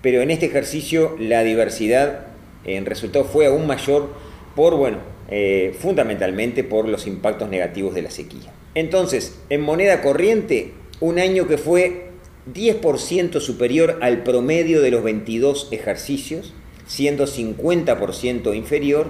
pero 0.02 0.22
en 0.22 0.30
este 0.30 0.46
ejercicio 0.46 1.16
la 1.18 1.42
diversidad 1.42 2.26
en 2.64 2.86
resultado 2.86 3.24
fue 3.24 3.46
aún 3.46 3.66
mayor 3.66 4.10
por, 4.54 4.76
bueno, 4.76 4.98
eh, 5.32 5.74
fundamentalmente 5.80 6.62
por 6.62 6.86
los 6.88 7.08
impactos 7.08 7.48
negativos 7.48 7.92
de 7.96 8.02
la 8.02 8.12
sequía. 8.12 8.52
Entonces, 8.76 9.36
en 9.50 9.62
moneda 9.62 10.00
corriente, 10.00 10.70
un 11.00 11.18
año 11.18 11.48
que 11.48 11.58
fue 11.58 12.10
10% 12.54 13.40
superior 13.40 13.98
al 14.00 14.22
promedio 14.22 14.80
de 14.80 14.92
los 14.92 15.02
22 15.02 15.70
ejercicios, 15.72 16.54
siendo 16.86 17.26
50% 17.26 18.54
inferior 18.54 19.08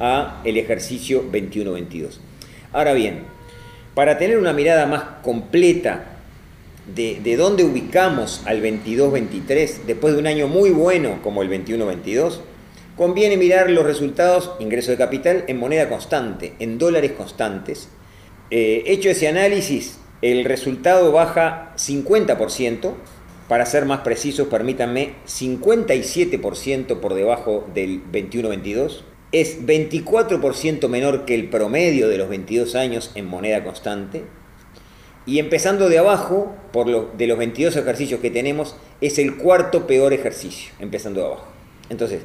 a 0.00 0.40
el 0.46 0.56
ejercicio 0.56 1.30
21-22. 1.30 2.20
Ahora 2.72 2.94
bien, 2.94 3.37
para 3.98 4.16
tener 4.16 4.38
una 4.38 4.52
mirada 4.52 4.86
más 4.86 5.02
completa 5.22 6.04
de, 6.94 7.36
dónde 7.36 7.64
ubicamos 7.64 8.42
al 8.44 8.62
22-23 8.62 9.86
después 9.88 10.14
de 10.14 10.20
un 10.20 10.28
año 10.28 10.46
muy 10.46 10.70
bueno 10.70 11.18
como 11.20 11.42
el 11.42 11.50
21-22, 11.50 12.38
conviene 12.96 13.36
mirar 13.36 13.68
los 13.70 13.84
resultados, 13.84 14.52
ingreso 14.60 14.92
de 14.92 14.98
capital, 14.98 15.42
en 15.48 15.58
moneda 15.58 15.88
constante, 15.88 16.52
en 16.60 16.78
dólares 16.78 17.10
constantes. 17.16 17.88
Eh, 18.52 18.84
hecho 18.86 19.10
ese 19.10 19.26
análisis, 19.26 19.98
el 20.22 20.44
resultado 20.44 21.10
baja 21.10 21.72
50%, 21.76 22.94
para 23.48 23.66
ser 23.66 23.84
más 23.84 24.02
precisos, 24.02 24.46
permítanme, 24.46 25.14
57% 25.26 27.00
por 27.00 27.14
debajo 27.14 27.66
del 27.74 28.00
21-22, 28.12 29.00
es 29.32 29.64
24% 29.66 30.88
menor 30.88 31.24
que 31.24 31.34
el 31.34 31.48
promedio 31.48 32.08
de 32.08 32.18
los 32.18 32.28
22 32.28 32.74
años 32.74 33.10
en 33.14 33.26
moneda 33.26 33.62
constante, 33.64 34.24
y 35.26 35.38
empezando 35.40 35.90
de 35.90 35.98
abajo, 35.98 36.54
por 36.72 36.88
lo, 36.88 37.10
de 37.18 37.26
los 37.26 37.36
22 37.36 37.76
ejercicios 37.76 38.20
que 38.20 38.30
tenemos, 38.30 38.76
es 39.02 39.18
el 39.18 39.36
cuarto 39.36 39.86
peor 39.86 40.14
ejercicio, 40.14 40.72
empezando 40.78 41.20
de 41.20 41.26
abajo. 41.26 41.46
Entonces, 41.90 42.22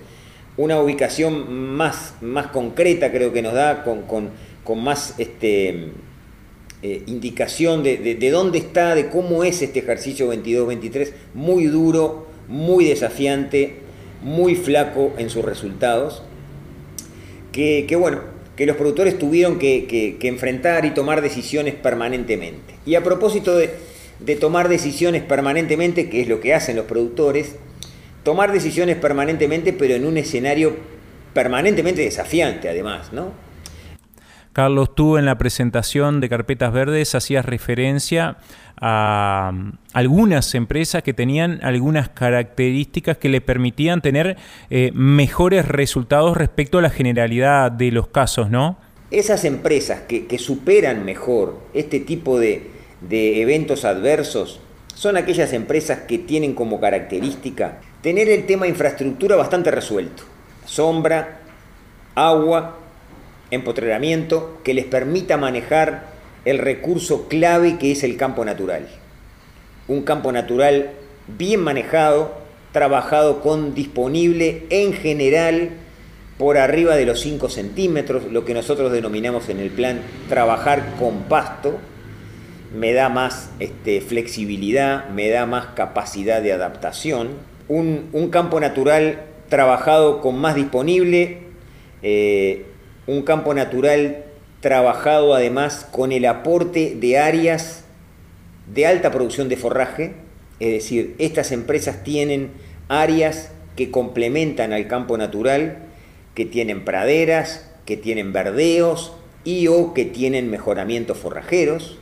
una 0.55 0.79
ubicación 0.79 1.51
más, 1.53 2.15
más 2.22 2.48
concreta 2.48 3.12
creo 3.12 3.33
que 3.33 3.41
nos 3.41 3.53
da, 3.53 3.83
con, 3.83 4.03
con, 4.03 4.29
con 4.63 4.81
más 4.81 5.15
este, 5.17 5.89
eh, 6.81 7.03
indicación 7.07 7.83
de, 7.83 7.98
de, 7.98 8.15
de, 8.15 8.31
dónde 8.31 8.60
está, 8.60 8.95
de 8.95 9.10
cómo 9.10 9.43
es 9.43 9.62
este 9.62 9.79
ejercicio 9.79 10.33
22-23, 10.33 11.12
muy 11.33 11.65
duro, 11.65 12.27
muy 12.48 12.86
desafiante, 12.86 13.79
muy 14.22 14.55
flaco 14.55 15.12
en 15.17 15.29
sus 15.29 15.43
resultados, 15.43 16.24
que, 17.53 17.95
bueno, 17.95 18.19
que 18.57 18.65
los 18.65 18.75
productores 18.75 19.17
tuvieron 19.17 19.60
que, 19.60 19.86
que, 19.86 20.17
que, 20.17 20.27
enfrentar 20.27 20.86
y 20.86 20.91
tomar 20.91 21.22
decisiones 21.22 21.75
permanentemente. 21.75 22.75
Y 22.86 22.95
a 22.95 23.03
propósito 23.03 23.55
de, 23.55 23.69
de, 24.19 24.36
tomar 24.36 24.67
decisiones 24.67 25.24
permanentemente, 25.24 26.10
que 26.10 26.22
es 26.22 26.27
lo 26.27 26.41
que 26.41 26.53
hacen 26.53 26.75
los 26.75 26.86
productores, 26.86 27.55
tomar 28.24 28.51
decisiones 28.51 28.98
permanentemente, 28.98 29.72
pero 29.72 29.93
en 29.93 30.05
un 30.05 30.17
escenario 30.17 30.75
permanentemente 31.33 32.01
desafiante 32.01 32.69
además, 32.69 33.13
¿no? 33.13 33.31
Carlos, 34.53 34.93
tú 34.93 35.17
en 35.17 35.25
la 35.25 35.39
presentación 35.39 36.19
de 36.19 36.29
Carpetas 36.29 36.72
Verdes 36.72 37.15
hacías 37.15 37.43
referencia 37.43 38.38
a 38.79 39.51
algunas 39.93 40.53
empresas 40.53 41.01
que 41.01 41.13
tenían 41.13 41.60
algunas 41.63 42.10
características 42.10 43.17
que 43.17 43.29
le 43.29 43.41
permitían 43.41 44.01
tener 44.01 44.38
eh, 44.69 44.91
mejores 44.93 45.67
resultados 45.67 46.38
respecto 46.38 46.77
a 46.77 46.81
la 46.83 46.91
generalidad 46.91 47.72
de 47.72 47.91
los 47.91 48.07
casos, 48.07 48.51
¿no? 48.51 48.77
Esas 49.10 49.43
empresas 49.43 50.01
que, 50.01 50.27
que 50.27 50.38
superan 50.38 51.03
mejor 51.03 51.60
este 51.74 52.00
tipo 52.00 52.39
de, 52.39 52.69
de 53.01 53.41
eventos 53.41 53.86
adversos 53.86 54.60
son 54.93 55.17
aquellas 55.17 55.53
empresas 55.53 56.01
que 56.01 56.19
tienen 56.19 56.53
como 56.53 56.79
característica 56.79 57.79
tener 58.01 58.29
el 58.29 58.45
tema 58.45 58.67
infraestructura 58.67 59.36
bastante 59.36 59.72
resuelto. 59.72 60.24
Sombra, 60.65 61.39
agua, 62.15 62.77
empotreramiento, 63.53 64.60
que 64.63 64.74
les 64.74 64.86
permita 64.86 65.38
manejar 65.38 66.07
el 66.45 66.60
recurso 66.60 67.27
clave 67.27 67.77
que 67.77 67.91
es 67.91 68.03
el 68.03 68.17
campo 68.17 68.43
natural. 68.45 68.88
Un 69.88 70.03
campo 70.03 70.31
natural 70.31 70.91
bien 71.27 71.62
manejado, 71.62 72.36
trabajado 72.72 73.41
con 73.41 73.74
disponible 73.74 74.63
en 74.69 74.93
general 74.93 75.69
por 76.38 76.57
arriba 76.57 76.95
de 76.95 77.05
los 77.05 77.22
5 77.22 77.50
centímetros, 77.50 78.24
lo 78.31 78.43
que 78.43 78.53
nosotros 78.53 78.91
denominamos 78.91 79.50
en 79.50 79.60
el 79.60 79.69
plan 79.69 80.01
trabajar 80.27 80.95
con 81.00 81.24
pasto, 81.24 81.79
me 82.75 82.93
da 82.93 83.10
más 83.10 83.51
este, 83.60 84.01
flexibilidad, 84.01 85.10
me 85.10 85.29
da 85.29 85.45
más 85.45 85.67
capacidad 85.67 86.41
de 86.41 86.51
adaptación. 86.51 87.29
Un, 87.67 88.29
campo 88.31 88.60
natural 88.60 89.22
trabajado 89.48 90.22
con 90.22 90.38
más 90.38 90.55
disponible, 90.55 91.38
eh, 92.01 92.65
un 93.07 93.24
campo 93.24 93.53
natural 93.53 94.24
trabajado 94.62 95.33
además 95.33 95.88
con 95.91 96.12
el 96.12 96.25
aporte 96.25 96.95
de 97.00 97.19
áreas 97.19 97.83
de 98.74 98.88
alta 98.88 99.12
producción 99.12 99.50
de 99.50 99.57
forraje, 99.57 100.13
es 100.60 100.72
decir, 100.72 101.15
estas 101.17 101.51
empresas 101.51 102.03
tienen 102.03 102.51
áreas 102.88 103.51
que 103.75 103.91
complementan 103.91 104.72
al 104.72 104.88
campo 104.88 105.17
natural, 105.17 105.79
que 106.36 106.45
tienen 106.45 106.86
praderas, 106.86 107.69
que 107.86 107.98
tienen 107.98 108.31
verdeos 108.31 109.13
y 109.43 109.67
o 109.67 109.93
que 109.93 110.05
tienen 110.05 110.50
mejoramientos 110.50 111.17
forrajeros. 111.17 111.98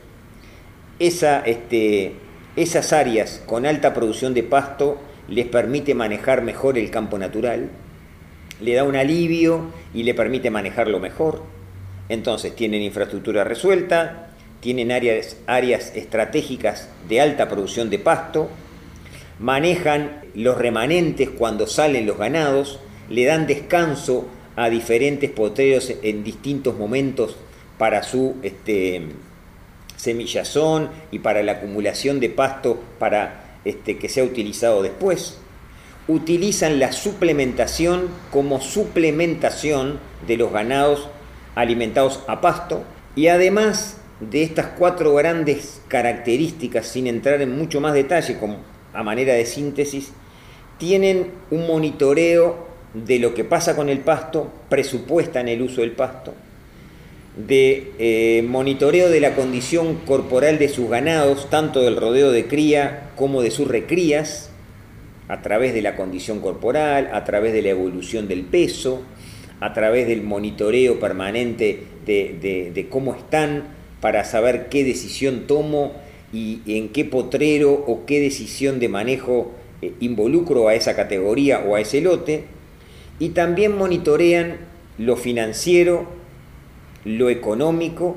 Este, 0.98 2.12
esas 2.54 2.92
áreas 2.92 3.42
con 3.46 3.66
alta 3.66 3.92
producción 3.94 4.34
de 4.34 4.44
pasto 4.44 5.00
les 5.28 5.46
permite 5.46 5.94
manejar 5.94 6.42
mejor 6.42 6.78
el 6.78 6.90
campo 6.90 7.18
natural, 7.18 7.70
le 8.62 8.74
da 8.74 8.84
un 8.84 8.96
alivio 8.96 9.66
y 9.92 10.04
le 10.04 10.14
permite 10.14 10.50
manejarlo 10.50 11.00
mejor. 11.00 11.42
Entonces 12.08 12.54
tienen 12.54 12.82
infraestructura 12.82 13.44
resuelta, 13.44 14.30
tienen 14.60 14.92
áreas, 14.92 15.36
áreas 15.46 15.92
estratégicas 15.94 16.88
de 17.08 17.20
alta 17.20 17.48
producción 17.48 17.90
de 17.90 17.98
pasto, 17.98 18.48
manejan 19.38 20.22
los 20.34 20.56
remanentes 20.56 21.28
cuando 21.30 21.66
salen 21.66 22.06
los 22.06 22.18
ganados, 22.18 22.78
le 23.10 23.24
dan 23.24 23.46
descanso 23.46 24.26
a 24.56 24.70
diferentes 24.70 25.30
potreros 25.30 25.92
en 26.02 26.22
distintos 26.22 26.78
momentos 26.78 27.36
para 27.78 28.02
su 28.02 28.36
este, 28.42 29.02
semillazón 29.96 30.90
y 31.10 31.18
para 31.18 31.42
la 31.42 31.52
acumulación 31.52 32.20
de 32.20 32.28
pasto 32.28 32.80
para 32.98 33.58
este, 33.64 33.98
que 33.98 34.08
sea 34.08 34.24
utilizado 34.24 34.82
después. 34.82 35.38
Utilizan 36.08 36.78
la 36.78 36.92
suplementación 36.92 38.08
como 38.30 38.60
suplementación 38.60 40.00
de 40.26 40.36
los 40.36 40.52
ganados 40.52 41.08
alimentados 41.54 42.20
a 42.26 42.40
pasto. 42.40 42.82
Y 43.14 43.28
además 43.28 43.98
de 44.20 44.42
estas 44.42 44.66
cuatro 44.78 45.14
grandes 45.14 45.82
características, 45.88 46.86
sin 46.86 47.06
entrar 47.06 47.42
en 47.42 47.56
mucho 47.56 47.80
más 47.80 47.94
detalle 47.94 48.38
como 48.38 48.58
a 48.92 49.02
manera 49.02 49.34
de 49.34 49.46
síntesis, 49.46 50.12
tienen 50.78 51.30
un 51.50 51.66
monitoreo 51.66 52.66
de 52.94 53.18
lo 53.18 53.34
que 53.34 53.44
pasa 53.44 53.74
con 53.76 53.88
el 53.88 54.00
pasto, 54.00 54.50
presupuestan 54.68 55.48
el 55.48 55.62
uso 55.62 55.80
del 55.80 55.92
pasto, 55.92 56.34
de 57.36 57.92
eh, 57.98 58.42
monitoreo 58.46 59.08
de 59.08 59.20
la 59.20 59.34
condición 59.34 59.96
corporal 60.06 60.58
de 60.58 60.68
sus 60.68 60.90
ganados, 60.90 61.48
tanto 61.48 61.80
del 61.80 61.96
rodeo 61.96 62.30
de 62.30 62.46
cría 62.46 63.10
como 63.16 63.42
de 63.42 63.50
sus 63.50 63.68
recrías, 63.68 64.50
a 65.32 65.40
través 65.40 65.72
de 65.72 65.80
la 65.80 65.96
condición 65.96 66.40
corporal, 66.40 67.08
a 67.10 67.24
través 67.24 67.54
de 67.54 67.62
la 67.62 67.70
evolución 67.70 68.28
del 68.28 68.42
peso, 68.42 69.00
a 69.60 69.72
través 69.72 70.06
del 70.06 70.22
monitoreo 70.22 71.00
permanente 71.00 71.84
de, 72.04 72.86
cómo 72.90 73.14
están 73.14 73.64
para 74.02 74.24
saber 74.24 74.68
qué 74.68 74.84
decisión 74.84 75.46
tomo 75.46 75.94
y 76.34 76.60
en 76.66 76.90
qué 76.90 77.06
potrero 77.06 77.72
o 77.72 78.04
qué 78.04 78.20
decisión 78.20 78.78
de 78.78 78.90
manejo 78.90 79.52
eh, 79.80 79.94
involucro 80.00 80.68
a 80.68 80.74
esa 80.74 80.94
categoría 80.94 81.60
o 81.60 81.76
a 81.76 81.80
ese 81.80 82.02
lote. 82.02 82.44
Y 83.18 83.30
también 83.30 83.74
monitorean 83.74 84.58
lo 84.98 85.16
financiero, 85.16 86.08
lo 87.06 87.30
económico, 87.30 88.16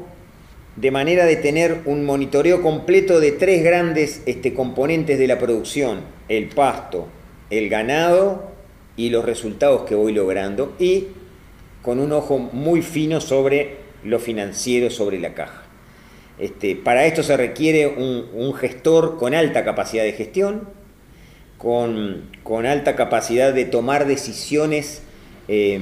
de 0.75 0.91
manera 0.91 1.25
de 1.25 1.37
tener 1.37 1.79
un 1.85 2.03
monitoreo 2.03 2.61
completo 2.61 3.21
de 3.21 3.31
tres 3.31 3.63
grandes 3.63 4.21
este, 4.25 4.53
componentes 4.53 5.17
de 5.17 5.27
la 5.27 5.39
producción, 5.39 6.14
el 6.27 6.49
pasto, 6.49 7.07
el 7.49 7.69
ganado 7.69 8.51
y 8.95 9.09
los 9.09 9.25
resultados 9.25 9.83
que 9.83 9.95
voy 9.95 10.13
logrando. 10.13 10.73
Y 10.79 11.07
con 11.81 11.99
un 11.99 12.11
ojo 12.11 12.39
muy 12.39 12.81
fino 12.81 13.21
sobre 13.21 13.77
lo 14.03 14.19
financiero, 14.19 14.89
sobre 14.89 15.19
la 15.19 15.33
caja. 15.33 15.63
Este, 16.37 16.75
para 16.75 17.05
esto 17.05 17.23
se 17.23 17.37
requiere 17.37 17.87
un, 17.87 18.53
gestor 18.55 19.17
con 19.17 19.33
alta 19.33 19.63
capacidad 19.63 20.03
de 20.03 20.11
gestión, 20.11 20.67
con, 21.57 22.29
con 22.43 22.65
alta 22.65 22.95
capacidad 22.95 23.53
de 23.53 23.65
tomar 23.65 24.05
decisiones 24.05 25.01
eh, 25.47 25.79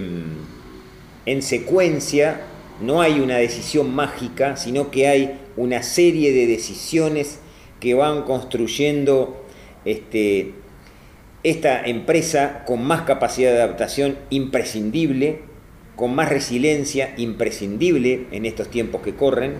en 1.25 1.41
secuencia. 1.41 2.41
No 2.81 3.01
hay 3.01 3.19
una 3.19 3.37
decisión 3.37 3.95
mágica, 3.95 4.57
sino 4.57 4.91
que 4.91 5.07
hay 5.07 5.39
una 5.57 5.83
serie 5.83 6.33
de 6.33 6.47
decisiones 6.47 7.39
que 7.79 7.93
van 7.93 8.23
construyendo 8.23 9.42
este, 9.85 10.53
esta 11.43 11.83
empresa 11.85 12.63
con 12.65 12.83
más 12.83 13.01
capacidad 13.03 13.51
de 13.51 13.61
adaptación 13.61 14.17
imprescindible 14.29 15.41
con 15.95 16.15
más 16.15 16.29
resiliencia 16.29 17.13
imprescindible 17.17 18.27
en 18.31 18.45
estos 18.45 18.69
tiempos 18.69 19.01
que 19.01 19.15
corren, 19.15 19.53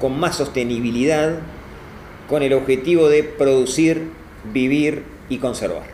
con 0.00 0.18
más 0.18 0.36
sostenibilidad, 0.36 1.38
con 2.28 2.42
el 2.42 2.54
objetivo 2.54 3.08
de 3.08 3.22
producir, 3.22 4.08
vivir 4.52 5.02
y 5.28 5.38
conservar. 5.38 5.93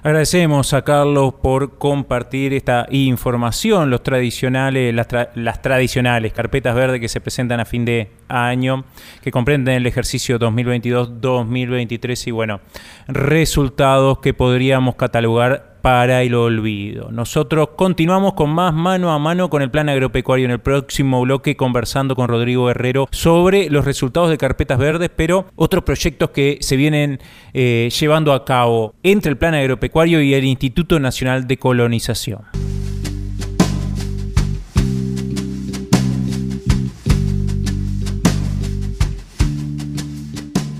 Agradecemos 0.00 0.74
a 0.74 0.82
Carlos 0.82 1.34
por 1.42 1.76
compartir 1.76 2.54
esta 2.54 2.86
información, 2.90 3.90
los 3.90 4.04
tradicionales, 4.04 4.94
las, 4.94 5.08
tra 5.08 5.30
las, 5.34 5.60
tradicionales 5.60 6.32
carpetas 6.32 6.74
verdes 6.76 7.00
que 7.00 7.08
se 7.08 7.20
presentan 7.20 7.58
a 7.58 7.64
fin 7.64 7.84
de 7.84 8.08
año, 8.28 8.84
que 9.22 9.32
comprenden 9.32 9.74
el 9.74 9.86
ejercicio 9.88 10.38
2022-2023 10.38 12.28
y 12.28 12.30
bueno, 12.30 12.60
resultados 13.08 14.20
que 14.20 14.34
podríamos 14.34 14.94
catalogar 14.94 15.77
para 15.88 16.22
el 16.22 16.34
olvido. 16.34 17.10
Nosotros 17.10 17.70
continuamos 17.74 18.34
con 18.34 18.50
más 18.50 18.74
mano 18.74 19.10
a 19.10 19.18
mano 19.18 19.48
con 19.48 19.62
el 19.62 19.70
plan 19.70 19.88
agropecuario 19.88 20.44
en 20.44 20.50
el 20.50 20.58
próximo 20.58 21.22
bloque 21.22 21.56
conversando 21.56 22.14
con 22.14 22.28
Rodrigo 22.28 22.68
Herrero 22.68 23.08
sobre 23.10 23.70
los 23.70 23.86
resultados 23.86 24.28
de 24.28 24.36
carpetas 24.36 24.78
verdes, 24.78 25.08
pero 25.16 25.46
otros 25.56 25.84
proyectos 25.84 26.28
que 26.28 26.58
se 26.60 26.76
vienen 26.76 27.20
eh, 27.54 27.88
llevando 27.98 28.34
a 28.34 28.44
cabo 28.44 28.96
entre 29.02 29.30
el 29.30 29.38
plan 29.38 29.54
agropecuario 29.54 30.20
y 30.20 30.34
el 30.34 30.44
Instituto 30.44 31.00
Nacional 31.00 31.46
de 31.46 31.56
Colonización. 31.56 32.67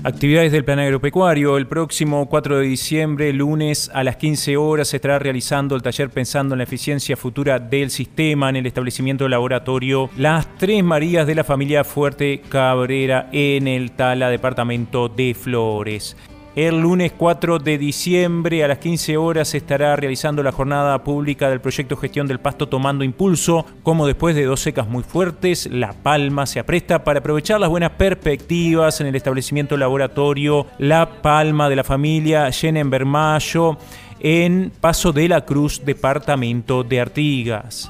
Actividades 0.01 0.53
del 0.53 0.63
Plan 0.63 0.79
Agropecuario. 0.79 1.57
El 1.57 1.67
próximo 1.67 2.29
4 2.29 2.59
de 2.59 2.65
diciembre, 2.65 3.33
lunes 3.33 3.91
a 3.93 4.05
las 4.05 4.15
15 4.15 4.55
horas, 4.55 4.87
se 4.87 4.95
estará 4.95 5.19
realizando 5.19 5.75
el 5.75 5.81
taller 5.81 6.09
Pensando 6.09 6.55
en 6.55 6.59
la 6.59 6.63
eficiencia 6.63 7.17
futura 7.17 7.59
del 7.59 7.89
sistema 7.89 8.49
en 8.49 8.55
el 8.55 8.65
establecimiento 8.65 9.27
laboratorio 9.27 10.09
Las 10.15 10.57
Tres 10.57 10.85
Marías 10.85 11.27
de 11.27 11.35
la 11.35 11.43
familia 11.43 11.83
Fuerte 11.83 12.41
Cabrera 12.47 13.27
en 13.33 13.67
el 13.67 13.91
Tala, 13.91 14.29
departamento 14.29 15.09
de 15.09 15.33
Flores. 15.33 16.15
El 16.59 16.81
lunes 16.81 17.13
4 17.13 17.59
de 17.59 17.77
diciembre 17.77 18.65
a 18.65 18.67
las 18.67 18.79
15 18.79 19.15
horas 19.15 19.47
se 19.47 19.59
estará 19.59 19.95
realizando 19.95 20.43
la 20.43 20.51
jornada 20.51 21.05
pública 21.05 21.49
del 21.49 21.61
proyecto 21.61 21.95
Gestión 21.95 22.27
del 22.27 22.41
Pasto 22.41 22.67
tomando 22.67 23.05
impulso, 23.05 23.65
como 23.81 24.05
después 24.05 24.35
de 24.35 24.43
dos 24.43 24.59
secas 24.59 24.85
muy 24.85 25.03
fuertes, 25.03 25.69
La 25.71 25.93
Palma 25.93 26.45
se 26.45 26.59
apresta 26.59 27.05
para 27.05 27.19
aprovechar 27.19 27.61
las 27.61 27.69
buenas 27.69 27.91
perspectivas 27.91 28.99
en 28.99 29.07
el 29.07 29.15
establecimiento 29.15 29.77
laboratorio 29.77 30.67
La 30.79 31.21
Palma 31.21 31.69
de 31.69 31.77
la 31.77 31.85
familia 31.85 32.51
Jenen 32.51 32.89
Bermayo 32.89 33.77
en 34.19 34.73
Paso 34.81 35.13
de 35.13 35.29
la 35.29 35.45
Cruz, 35.45 35.85
departamento 35.85 36.83
de 36.83 36.99
Artigas. 36.99 37.89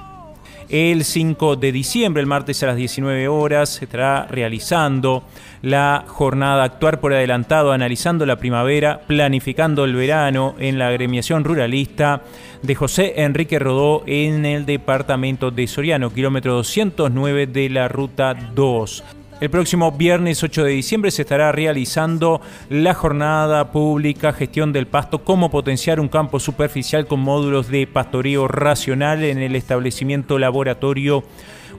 El 0.69 1.03
5 1.03 1.55
de 1.55 1.71
diciembre, 1.71 2.21
el 2.21 2.27
martes 2.27 2.61
a 2.61 2.67
las 2.67 2.75
19 2.75 3.27
horas, 3.27 3.69
se 3.69 3.85
estará 3.85 4.27
realizando 4.29 5.23
la 5.63 6.03
jornada 6.05 6.63
Actuar 6.63 6.99
por 6.99 7.11
Adelantado, 7.11 7.71
analizando 7.71 8.23
la 8.27 8.35
primavera, 8.35 9.01
planificando 9.07 9.83
el 9.83 9.95
verano 9.95 10.53
en 10.59 10.77
la 10.77 10.89
agremiación 10.89 11.43
ruralista 11.43 12.21
de 12.61 12.75
José 12.75 13.13
Enrique 13.17 13.57
Rodó 13.57 14.03
en 14.05 14.45
el 14.45 14.67
departamento 14.67 15.49
de 15.49 15.65
Soriano, 15.65 16.13
kilómetro 16.13 16.53
209 16.53 17.47
de 17.47 17.69
la 17.69 17.87
ruta 17.87 18.35
2. 18.35 19.03
El 19.39 19.49
próximo 19.49 19.93
viernes 19.93 20.43
8 20.43 20.65
de 20.65 20.71
diciembre 20.71 21.11
se 21.11 21.21
estará 21.21 21.53
realizando 21.53 22.41
la 22.69 22.93
jornada 22.93 23.71
pública 23.71 24.33
Gestión 24.33 24.73
del 24.73 24.85
Pasto, 24.85 25.23
cómo 25.23 25.49
potenciar 25.49 26.01
un 26.01 26.09
campo 26.09 26.41
superficial 26.41 27.07
con 27.07 27.21
módulos 27.21 27.69
de 27.69 27.87
pastoreo 27.87 28.49
racional 28.49 29.23
en 29.23 29.37
el 29.37 29.55
establecimiento 29.55 30.39
laboratorio 30.39 31.23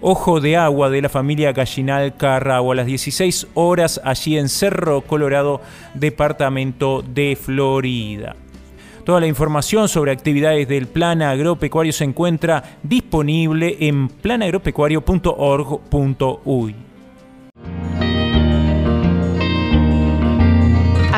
Ojo 0.00 0.40
de 0.40 0.56
Agua 0.56 0.88
de 0.88 1.02
la 1.02 1.10
familia 1.10 1.52
Gallinal 1.52 2.16
Carragua 2.16 2.72
a 2.72 2.76
las 2.76 2.86
16 2.86 3.48
horas 3.52 4.00
allí 4.04 4.38
en 4.38 4.48
Cerro 4.48 5.02
Colorado, 5.02 5.60
departamento 5.92 7.04
de 7.06 7.36
Florida. 7.38 8.36
Toda 9.04 9.20
la 9.20 9.26
información 9.26 9.86
sobre 9.86 10.12
actividades 10.12 10.66
del 10.66 10.86
Plan 10.86 11.20
Agropecuario 11.20 11.92
se 11.92 12.04
encuentra 12.04 12.78
disponible 12.82 13.76
en 13.80 14.08
planagropecuario.org.uy. 14.08 16.89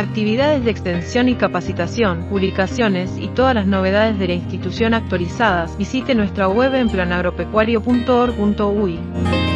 actividades 0.02 0.64
de 0.64 0.70
extensión 0.70 1.28
y 1.28 1.34
capacitación, 1.36 2.24
publicaciones 2.28 3.10
y 3.18 3.28
todas 3.28 3.54
las 3.54 3.66
novedades 3.66 4.18
de 4.18 4.28
la 4.28 4.34
institución 4.34 4.94
actualizadas, 4.94 5.76
visite 5.78 6.14
nuestra 6.14 6.48
web 6.48 6.74
en 6.74 6.88
planagropecuario.org.uy. 6.88 9.51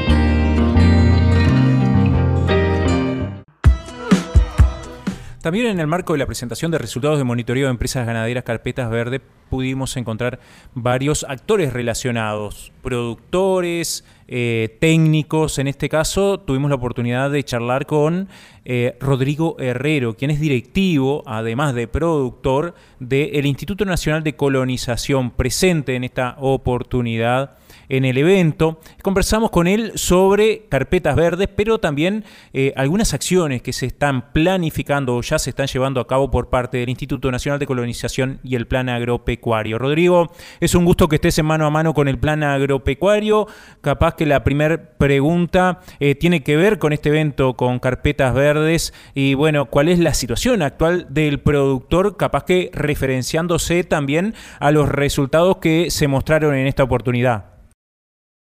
También 5.47 5.67
en 5.69 5.79
el 5.79 5.87
marco 5.87 6.13
de 6.13 6.19
la 6.19 6.27
presentación 6.27 6.73
de 6.73 6.79
resultados 6.79 7.19
de 7.19 7.23
monitoreo 7.23 7.67
de 7.67 7.71
empresas 7.71 8.05
ganaderas 8.05 8.43
Carpetas 8.43 8.91
Verde 8.91 9.21
pudimos 9.49 9.97
encontrar 9.97 10.41
varios 10.75 11.23
actores 11.23 11.73
relacionados, 11.73 12.73
productores, 12.83 14.05
eh, 14.27 14.77
técnicos. 14.81 15.61
En 15.61 15.69
este 15.69 15.89
caso 15.89 16.41
tuvimos 16.41 16.69
la 16.69 16.75
oportunidad 16.75 17.31
de 17.31 17.45
charlar 17.45 17.87
con 17.87 18.29
eh, 18.65 18.97
Rodrigo 18.99 19.55
Herrero, 19.61 20.17
quien 20.17 20.33
es 20.33 20.41
directivo, 20.41 21.23
además 21.27 21.77
de 21.77 21.87
productor, 21.87 22.75
del 22.99 23.47
Instituto 23.47 23.85
Nacional 23.85 24.25
de 24.25 24.35
Colonización, 24.35 25.31
presente 25.31 25.95
en 25.95 26.03
esta 26.03 26.35
oportunidad 26.41 27.57
en 27.89 28.05
el 28.05 28.19
evento. 28.19 28.81
Conversamos 29.03 29.51
con 29.51 29.67
él 29.67 29.93
sobre 29.95 30.67
carpetas 30.69 31.17
verdes, 31.17 31.49
pero 31.55 31.79
también 31.79 32.25
eh, 32.53 32.73
algunas 32.77 33.15
acciones 33.15 33.63
que 33.63 33.73
se 33.73 33.87
están 33.87 34.33
planificando 34.33 35.17
o 35.17 35.23
ya 35.23 35.39
se 35.39 35.51
están 35.51 35.67
llevando 35.67 36.01
a 36.01 36.07
cabo 36.07 36.31
por 36.31 36.49
parte 36.49 36.79
del 36.79 36.89
Instituto 36.89 37.31
Nacional 37.31 37.59
de 37.59 37.67
Colonización 37.67 38.41
y 38.43 38.55
el 38.55 38.67
Plan 38.67 38.89
Agropecuario. 38.89 39.79
Rodrigo, 39.79 40.33
es 40.61 40.75
un 40.75 40.85
gusto 40.85 41.09
que 41.09 41.17
estés 41.17 41.39
en 41.39 41.47
mano 41.47 41.67
a 41.67 41.71
mano 41.71 41.95
con 41.95 42.09
el 42.09 42.19
Plan 42.19 42.43
Agropecuario. 42.43 43.47
Capaz 43.81 44.15
que 44.15 44.27
la 44.27 44.45
primera 44.45 44.97
pregunta 44.99 45.81
eh, 46.01 46.15
tiene 46.15 46.43
que 46.43 46.57
ver 46.57 46.79
con 46.79 46.93
este 46.93 47.09
evento, 47.11 47.55
con 47.55 47.79
carpetas 47.79 48.35
verdes, 48.35 48.93
y 49.15 49.35
bueno, 49.35 49.67
¿cuál 49.67 49.89
es 49.89 49.99
la 49.99 50.15
situación 50.15 50.63
actual 50.63 51.07
del 51.11 51.41
productor? 51.41 52.17
Capaz 52.17 52.45
que 52.45 52.71
referenciándose 52.73 53.85
también 53.85 54.35
a 54.61 54.71
los 54.71 54.89
resultados 54.89 55.59
que 55.59 55.91
se 55.91 56.09
mostraron 56.09 56.55
en 56.55 56.67
esta 56.67 56.83
oportunidad. 56.83 57.56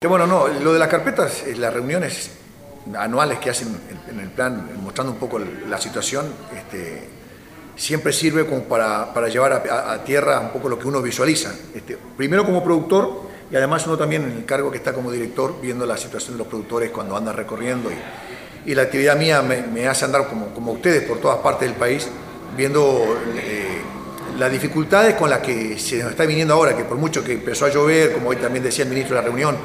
Bueno, 0.07 0.27
no, 0.27 0.47
lo 0.47 0.73
de 0.73 0.79
las 0.79 0.89
carpetas, 0.89 1.43
eh, 1.47 1.55
las 1.55 1.73
reuniones 1.73 2.31
anuales 2.97 3.39
que 3.39 3.49
hacen 3.49 3.69
en 4.09 4.19
el 4.19 4.29
plan, 4.29 4.69
mostrando 4.81 5.13
un 5.13 5.17
poco 5.17 5.39
la 5.39 5.79
situación, 5.79 6.25
este, 6.53 7.07
siempre 7.77 8.11
sirve 8.11 8.43
para, 8.43 9.27
llevar 9.29 9.53
a, 9.53 10.03
tierra 10.03 10.41
un 10.41 10.49
poco 10.49 10.67
lo 10.67 10.77
que 10.77 10.87
uno 10.87 11.01
visualiza. 11.01 11.53
Este, 11.73 11.97
primero 12.17 12.45
como 12.45 12.61
productor 12.61 13.21
y 13.49 13.55
además 13.55 13.87
uno 13.87 13.97
también 13.97 14.23
en 14.23 14.31
el 14.31 14.45
cargo 14.45 14.71
que 14.71 14.77
está 14.77 14.93
como 14.93 15.09
director, 15.09 15.55
viendo 15.61 15.85
la 15.85 15.95
situación 15.95 16.33
de 16.33 16.39
los 16.39 16.47
productores 16.47 16.91
cuando 16.91 17.15
anda 17.15 17.31
recorriendo. 17.31 17.89
Y, 18.65 18.75
la 18.75 18.83
actividad 18.83 19.17
mía 19.17 19.41
me, 19.41 19.87
hace 19.87 20.05
andar 20.05 20.27
como, 20.27 20.53
como, 20.53 20.71
ustedes 20.71 21.03
por 21.03 21.19
todas 21.19 21.39
partes 21.39 21.67
del 21.67 21.77
país, 21.77 22.07
viendo 22.57 23.17
eh, 23.35 23.81
las 24.37 24.51
dificultades 24.51 25.15
con 25.15 25.29
las 25.29 25.39
que 25.39 25.77
se 25.77 26.01
nos 26.01 26.11
está 26.11 26.25
viniendo 26.25 26.53
ahora, 26.53 26.75
que 26.75 26.83
por 26.83 26.97
mucho 26.97 27.23
que 27.23 27.33
empezó 27.33 27.65
a 27.65 27.69
llover, 27.69 28.13
como 28.13 28.29
hoy 28.29 28.37
también 28.37 28.63
decía 28.63 28.83
el 28.83 28.89
ministro 28.89 29.15
de 29.15 29.21
la 29.21 29.27
reunión, 29.27 29.57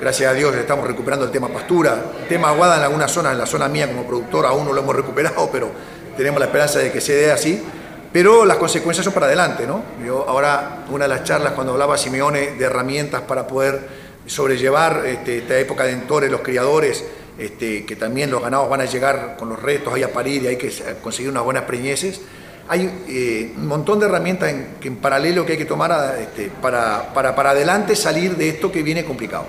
Gracias 0.00 0.30
a 0.30 0.32
Dios 0.32 0.54
estamos 0.54 0.86
recuperando 0.86 1.26
el 1.26 1.30
tema 1.30 1.48
pastura. 1.48 2.02
El 2.22 2.26
tema 2.26 2.48
aguada 2.48 2.78
en 2.78 2.84
algunas 2.84 3.12
zonas, 3.12 3.32
en 3.32 3.38
la 3.38 3.44
zona 3.44 3.68
mía 3.68 3.86
como 3.86 4.06
productor 4.06 4.46
aún 4.46 4.64
no 4.64 4.72
lo 4.72 4.80
hemos 4.80 4.96
recuperado, 4.96 5.50
pero 5.52 5.70
tenemos 6.16 6.40
la 6.40 6.46
esperanza 6.46 6.78
de 6.78 6.90
que 6.90 7.02
se 7.02 7.12
dé 7.12 7.30
así. 7.30 7.62
Pero 8.10 8.46
las 8.46 8.56
consecuencias 8.56 9.04
son 9.04 9.12
para 9.12 9.26
adelante, 9.26 9.66
¿no? 9.66 9.82
Yo 10.02 10.26
ahora, 10.26 10.86
una 10.90 11.04
de 11.04 11.10
las 11.10 11.24
charlas 11.24 11.52
cuando 11.52 11.74
hablaba 11.74 11.98
Simeone 11.98 12.52
de 12.52 12.64
herramientas 12.64 13.20
para 13.20 13.46
poder 13.46 13.78
sobrellevar 14.24 15.02
este, 15.04 15.38
esta 15.38 15.58
época 15.58 15.84
de 15.84 15.92
entores, 15.92 16.30
los 16.30 16.40
criadores, 16.40 17.04
este, 17.38 17.84
que 17.84 17.94
también 17.94 18.30
los 18.30 18.40
ganados 18.40 18.70
van 18.70 18.80
a 18.80 18.86
llegar 18.86 19.36
con 19.38 19.50
los 19.50 19.60
retos 19.60 19.92
ahí 19.92 20.02
a 20.02 20.14
parir 20.14 20.44
y 20.44 20.46
hay 20.46 20.56
que 20.56 20.72
conseguir 21.02 21.30
unas 21.30 21.44
buenas 21.44 21.64
preñeces. 21.64 22.22
Hay 22.68 23.04
eh, 23.06 23.52
un 23.54 23.66
montón 23.66 24.00
de 24.00 24.06
herramientas 24.06 24.50
en, 24.50 24.96
paralelo 24.96 25.44
que 25.44 25.52
hay 25.52 25.58
que 25.58 25.66
tomar 25.66 26.16
este, 26.18 26.50
para, 26.62 27.12
para, 27.12 27.34
para 27.34 27.50
adelante 27.50 27.94
salir 27.94 28.36
de 28.36 28.48
esto 28.48 28.72
que 28.72 28.82
viene 28.82 29.04
complicado. 29.04 29.44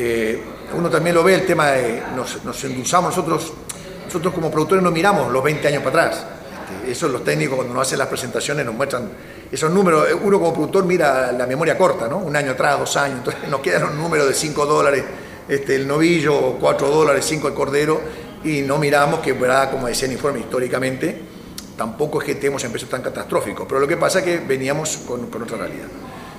Eh, 0.00 0.40
uno 0.74 0.88
también 0.88 1.16
lo 1.16 1.24
ve, 1.24 1.34
el 1.34 1.44
tema 1.44 1.72
de 1.72 2.00
nos, 2.14 2.44
nos 2.44 2.62
endulzamos 2.62 3.10
nosotros, 3.10 3.52
nosotros 4.04 4.32
como 4.32 4.48
productores 4.48 4.84
no 4.84 4.92
miramos 4.92 5.32
los 5.32 5.42
20 5.42 5.66
años 5.66 5.82
para 5.82 6.04
atrás. 6.04 6.24
Este, 6.68 6.92
eso 6.92 7.08
los 7.08 7.24
técnicos 7.24 7.56
cuando 7.56 7.74
nos 7.74 7.86
hacen 7.86 7.98
las 7.98 8.06
presentaciones 8.06 8.64
nos 8.64 8.76
muestran 8.76 9.10
esos 9.50 9.72
números. 9.72 10.06
Uno 10.22 10.38
como 10.38 10.52
productor 10.52 10.84
mira 10.84 11.32
la 11.32 11.46
memoria 11.46 11.76
corta, 11.76 12.06
¿no? 12.06 12.18
Un 12.18 12.36
año 12.36 12.52
atrás, 12.52 12.78
dos 12.78 12.96
años, 12.96 13.18
entonces 13.18 13.48
nos 13.48 13.60
quedan 13.60 13.84
un 13.84 13.98
número 13.98 14.24
de 14.24 14.34
5 14.34 14.66
dólares 14.66 15.04
este, 15.48 15.74
el 15.74 15.88
novillo, 15.88 16.56
4 16.60 16.88
dólares, 16.88 17.24
5 17.26 17.48
el 17.48 17.54
cordero, 17.54 18.00
y 18.44 18.60
no 18.62 18.78
miramos 18.78 19.20
que, 19.20 19.34
como 19.34 19.88
decía 19.88 20.06
el 20.06 20.12
informe 20.12 20.40
históricamente, 20.40 21.18
tampoco 21.76 22.20
es 22.20 22.26
que 22.26 22.32
estemos 22.32 22.62
en 22.64 22.70
precios 22.70 22.90
tan 22.90 23.02
catastróficos, 23.02 23.66
pero 23.66 23.80
lo 23.80 23.88
que 23.88 23.96
pasa 23.96 24.20
es 24.20 24.24
que 24.24 24.38
veníamos 24.38 24.98
con, 24.98 25.26
con 25.28 25.42
otra 25.42 25.56
realidad. 25.56 25.88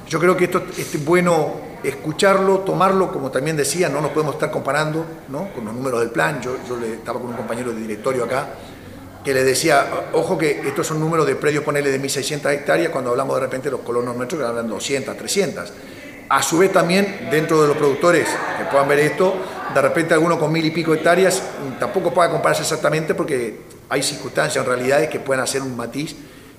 Yo 0.09 0.19
creo 0.19 0.35
que 0.35 0.45
esto 0.45 0.63
es 0.75 1.05
bueno 1.05 1.69
escucharlo, 1.83 2.59
tomarlo, 2.59 3.11
como 3.11 3.29
también 3.29 3.55
decía, 3.55 3.89
no 3.89 4.01
nos 4.01 4.09
podemos 4.09 4.33
estar 4.33 4.49
comparando 4.49 5.05
¿no? 5.27 5.53
con 5.53 5.63
los 5.65 5.73
números 5.73 5.99
del 5.99 6.09
plan. 6.09 6.41
Yo, 6.41 6.57
yo 6.67 6.83
estaba 6.83 7.19
con 7.19 7.29
un 7.29 7.35
compañero 7.35 7.71
de 7.71 7.81
directorio 7.81 8.23
acá 8.23 8.47
que 9.23 9.35
le 9.35 9.43
decía, 9.43 9.85
ojo 10.13 10.35
que 10.35 10.61
estos 10.67 10.87
son 10.87 10.99
números 10.99 11.27
de 11.27 11.35
predios, 11.35 11.63
ponele 11.63 11.91
de 11.91 12.01
1.600 12.01 12.51
hectáreas, 12.51 12.89
cuando 12.91 13.11
hablamos 13.11 13.35
de 13.35 13.41
repente 13.41 13.65
de 13.65 13.71
los 13.71 13.81
colonos 13.81 14.15
nuestros 14.15 14.41
que 14.41 14.47
hablan 14.47 14.65
de 14.65 14.73
200, 14.73 15.15
300. 15.15 15.73
A 16.29 16.41
su 16.41 16.57
vez 16.57 16.71
también, 16.71 17.27
dentro 17.29 17.61
de 17.61 17.67
los 17.67 17.77
productores 17.77 18.27
que 18.57 18.63
puedan 18.65 18.87
ver 18.87 18.99
esto, 18.99 19.35
de 19.75 19.81
repente 19.81 20.15
alguno 20.15 20.39
con 20.39 20.51
mil 20.51 20.65
y 20.65 20.71
pico 20.71 20.91
hectáreas 20.91 21.43
tampoco 21.79 22.11
pueda 22.11 22.31
compararse 22.31 22.63
exactamente 22.63 23.13
porque 23.13 23.59
hay 23.89 24.01
circunstancias, 24.01 24.65
en 24.65 24.71
realidades 24.71 25.09
que 25.09 25.19
pueden 25.19 25.43
hacer 25.43 25.61
un 25.61 25.77
matiz, 25.77 26.15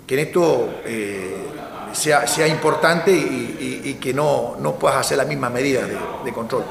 que 0.07 0.15
en 0.15 0.21
esto... 0.21 0.83
Eh, 0.85 1.60
sea, 1.93 2.27
sea 2.27 2.47
importante 2.47 3.13
y, 3.13 3.99
que 4.01 4.15
no, 4.15 4.57
no, 4.59 4.75
puedas 4.77 4.99
hacer 4.99 5.19
las 5.19 5.27
mismas 5.27 5.53
medidas 5.53 5.89
de, 6.25 6.33
control. 6.33 6.65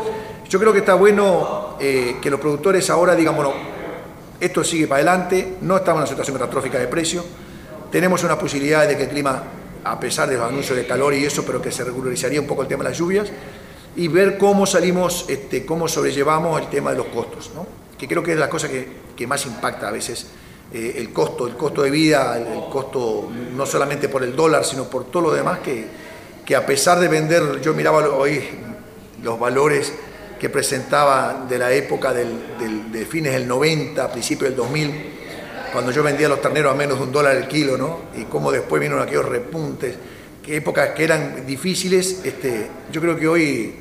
Yo 0.47 0.59
creo 0.59 0.73
que 0.73 0.79
está 0.79 0.95
bueno 0.95 1.75
eh, 1.79 2.17
que 2.21 2.29
los 2.29 2.39
productores 2.39 2.89
ahora 2.89 3.15
digan, 3.15 3.35
bueno, 3.35 3.53
esto 4.39 4.63
sigue 4.63 4.87
para 4.87 4.97
adelante, 4.97 5.57
no 5.61 5.77
estamos 5.77 5.99
en 5.99 6.01
una 6.03 6.07
situación 6.07 6.37
catastrófica 6.37 6.79
de 6.79 6.87
precio, 6.87 7.23
tenemos 7.91 8.23
una 8.23 8.37
posibilidad 8.37 8.87
de 8.87 8.97
que 8.97 9.03
el 9.03 9.09
clima, 9.09 9.43
a 9.83 9.99
pesar 9.99 10.29
de 10.29 10.37
los 10.37 10.47
anuncios 10.47 10.77
de 10.77 10.87
calor 10.87 11.13
y 11.13 11.25
eso, 11.25 11.43
pero 11.45 11.61
que 11.61 11.71
se 11.71 11.83
regularizaría 11.83 12.39
un 12.39 12.47
poco 12.47 12.63
el 12.63 12.67
tema 12.67 12.83
de 12.83 12.89
las 12.89 12.97
lluvias, 12.97 13.29
y 13.95 14.07
ver 14.07 14.37
cómo 14.37 14.65
salimos, 14.65 15.25
este, 15.27 15.65
cómo 15.65 15.87
sobrellevamos 15.87 16.61
el 16.61 16.69
tema 16.69 16.91
de 16.91 16.97
los 16.97 17.07
costos, 17.07 17.51
¿no? 17.53 17.67
que 17.97 18.07
creo 18.07 18.23
que 18.23 18.31
es 18.31 18.39
la 18.39 18.49
cosa 18.49 18.69
que, 18.69 18.87
que 19.15 19.27
más 19.27 19.45
impacta 19.45 19.89
a 19.89 19.91
veces 19.91 20.27
eh, 20.73 20.95
el 20.97 21.11
costo, 21.11 21.47
el 21.47 21.55
costo 21.55 21.81
de 21.81 21.89
vida, 21.89 22.37
el, 22.37 22.69
costo 22.71 23.29
no 23.55 23.65
solamente 23.65 24.07
por 24.07 24.23
el 24.23 24.35
dólar, 24.35 24.63
sino 24.63 24.85
por 24.85 25.05
todo 25.05 25.23
lo 25.23 25.31
demás, 25.31 25.59
que, 25.59 25.85
que 26.45 26.55
a 26.55 26.65
pesar 26.65 26.99
de 26.99 27.07
vender, 27.07 27.59
yo 27.61 27.73
miraba 27.73 28.07
hoy 28.09 28.41
los 29.23 29.39
valores 29.39 29.93
que 30.39 30.49
presentaba 30.49 31.45
de 31.49 31.57
la 31.57 31.71
época 31.71 32.13
del, 32.13 32.91
de 32.91 33.05
fines 33.05 33.33
del 33.33 33.47
90, 33.47 34.11
principios 34.11 34.49
del 34.49 34.57
2000, 34.57 35.05
cuando 35.73 35.91
yo 35.91 36.03
vendía 36.03 36.29
los 36.29 36.41
terneros 36.41 36.71
a 36.71 36.75
menos 36.75 36.97
de 36.97 37.03
un 37.03 37.11
dólar 37.11 37.35
el 37.35 37.47
kilo, 37.47 37.77
¿no? 37.77 37.99
Y 38.15 38.23
cómo 38.23 38.51
después 38.51 38.79
vinieron 38.79 39.03
aquellos 39.03 39.25
repuntes, 39.25 39.95
que 40.43 40.55
épocas 40.57 40.89
que 40.89 41.03
eran 41.03 41.45
difíciles, 41.45 42.21
este, 42.23 42.67
yo 42.91 43.01
creo 43.01 43.17
que 43.17 43.27
hoy 43.27 43.75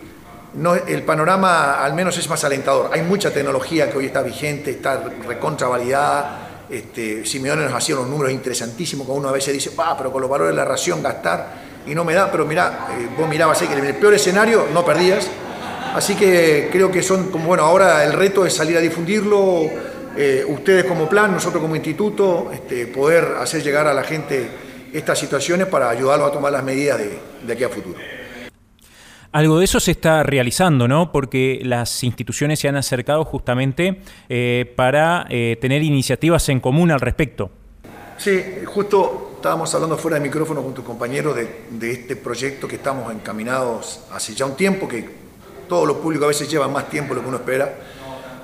no, 0.54 0.74
el 0.74 1.02
panorama 1.02 1.84
al 1.84 1.94
menos 1.94 2.18
es 2.18 2.28
más 2.28 2.42
alentador. 2.44 2.90
Hay 2.92 3.02
mucha 3.02 3.32
tecnología 3.32 3.90
que 3.90 3.98
hoy 3.98 4.06
está 4.06 4.22
vigente, 4.22 4.70
está 4.70 5.02
recontravalidada, 5.26 6.47
este, 6.70 7.22
nos 7.40 7.72
hacía 7.72 7.96
unos 7.96 8.08
números 8.08 8.32
interesantísimos, 8.32 9.06
como 9.06 9.18
uno 9.18 9.28
a 9.28 9.32
veces 9.32 9.54
dice, 9.54 9.70
va, 9.78 9.96
pero 9.96 10.12
con 10.12 10.20
los 10.20 10.30
valores 10.30 10.52
de 10.52 10.56
la 10.56 10.64
ración 10.64 11.02
gastar 11.02 11.68
y 11.86 11.94
no 11.94 12.04
me 12.04 12.14
da, 12.14 12.30
pero 12.30 12.44
mira, 12.44 12.88
eh, 12.90 13.08
vos 13.16 13.28
mirabas 13.28 13.58
que 13.58 13.72
en 13.72 13.84
el 13.84 13.94
peor 13.94 14.14
escenario 14.14 14.66
no 14.72 14.84
perdías. 14.84 15.26
Así 15.94 16.14
que 16.14 16.68
creo 16.70 16.90
que 16.90 17.02
son 17.02 17.30
como, 17.30 17.46
bueno, 17.46 17.64
ahora 17.64 18.04
el 18.04 18.12
reto 18.12 18.44
es 18.44 18.52
salir 18.52 18.76
a 18.76 18.80
difundirlo, 18.80 19.62
eh, 20.16 20.44
ustedes 20.46 20.84
como 20.84 21.08
plan, 21.08 21.32
nosotros 21.32 21.62
como 21.62 21.74
instituto, 21.74 22.50
este, 22.52 22.86
poder 22.86 23.36
hacer 23.40 23.62
llegar 23.62 23.86
a 23.86 23.94
la 23.94 24.02
gente 24.02 24.48
estas 24.92 25.18
situaciones 25.18 25.66
para 25.66 25.88
ayudarlos 25.88 26.28
a 26.28 26.32
tomar 26.32 26.52
las 26.52 26.62
medidas 26.62 26.98
de 26.98 27.52
aquí 27.52 27.64
a 27.64 27.68
futuro. 27.68 27.98
Algo 29.30 29.58
de 29.58 29.66
eso 29.66 29.78
se 29.78 29.90
está 29.90 30.22
realizando, 30.22 30.88
¿no? 30.88 31.12
Porque 31.12 31.60
las 31.62 32.02
instituciones 32.02 32.60
se 32.60 32.68
han 32.68 32.76
acercado 32.76 33.24
justamente 33.26 34.00
eh, 34.28 34.72
para 34.74 35.26
eh, 35.28 35.58
tener 35.60 35.82
iniciativas 35.82 36.48
en 36.48 36.60
común 36.60 36.90
al 36.90 37.00
respecto. 37.00 37.50
Sí, 38.16 38.42
justo 38.64 39.32
estábamos 39.36 39.72
hablando 39.74 39.98
fuera 39.98 40.16
de 40.16 40.22
micrófono 40.22 40.62
con 40.62 40.72
tus 40.72 40.84
compañeros 40.84 41.36
de, 41.36 41.92
este 41.92 42.16
proyecto 42.16 42.66
que 42.66 42.76
estamos 42.76 43.12
encaminados 43.12 44.00
hace 44.12 44.34
ya 44.34 44.46
un 44.46 44.56
tiempo, 44.56 44.88
que 44.88 45.08
todo 45.68 45.84
lo 45.84 46.00
público 46.00 46.24
a 46.24 46.28
veces 46.28 46.50
lleva 46.50 46.66
más 46.66 46.88
tiempo 46.88 47.10
de 47.10 47.16
lo 47.16 47.22
que 47.22 47.28
uno 47.28 47.36
espera. 47.36 47.74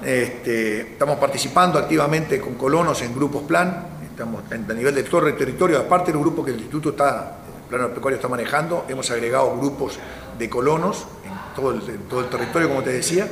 Este, 0.05 0.93
estamos 0.93 1.17
participando 1.17 1.79
activamente 1.79 2.39
con 2.39 2.55
colonos 2.55 3.01
en 3.01 3.15
grupos 3.15 3.45
plan, 3.45 3.87
estamos 4.03 4.43
a 4.53 4.75
nivel 4.75 4.95
de 4.95 5.03
todo 5.03 5.27
el 5.27 5.37
territorio, 5.37 5.79
aparte 5.79 6.13
del 6.13 6.21
grupo 6.21 6.45
que 6.45 6.51
el 6.51 6.59
instituto 6.59 6.91
está 6.91 7.44
Plano 7.75 7.93
Pecuario 7.93 8.17
está 8.17 8.29
manejando. 8.29 8.87
Hemos 8.89 9.11
agregado 9.11 9.57
grupos 9.59 9.99
de 10.39 10.49
colonos 10.49 11.07
en 11.25 11.33
todo, 11.57 11.73
el, 11.73 11.81
todo 12.09 12.21
el 12.21 12.27
territorio, 12.27 12.69
como 12.69 12.85
te 12.85 12.93
decía. 12.93 13.27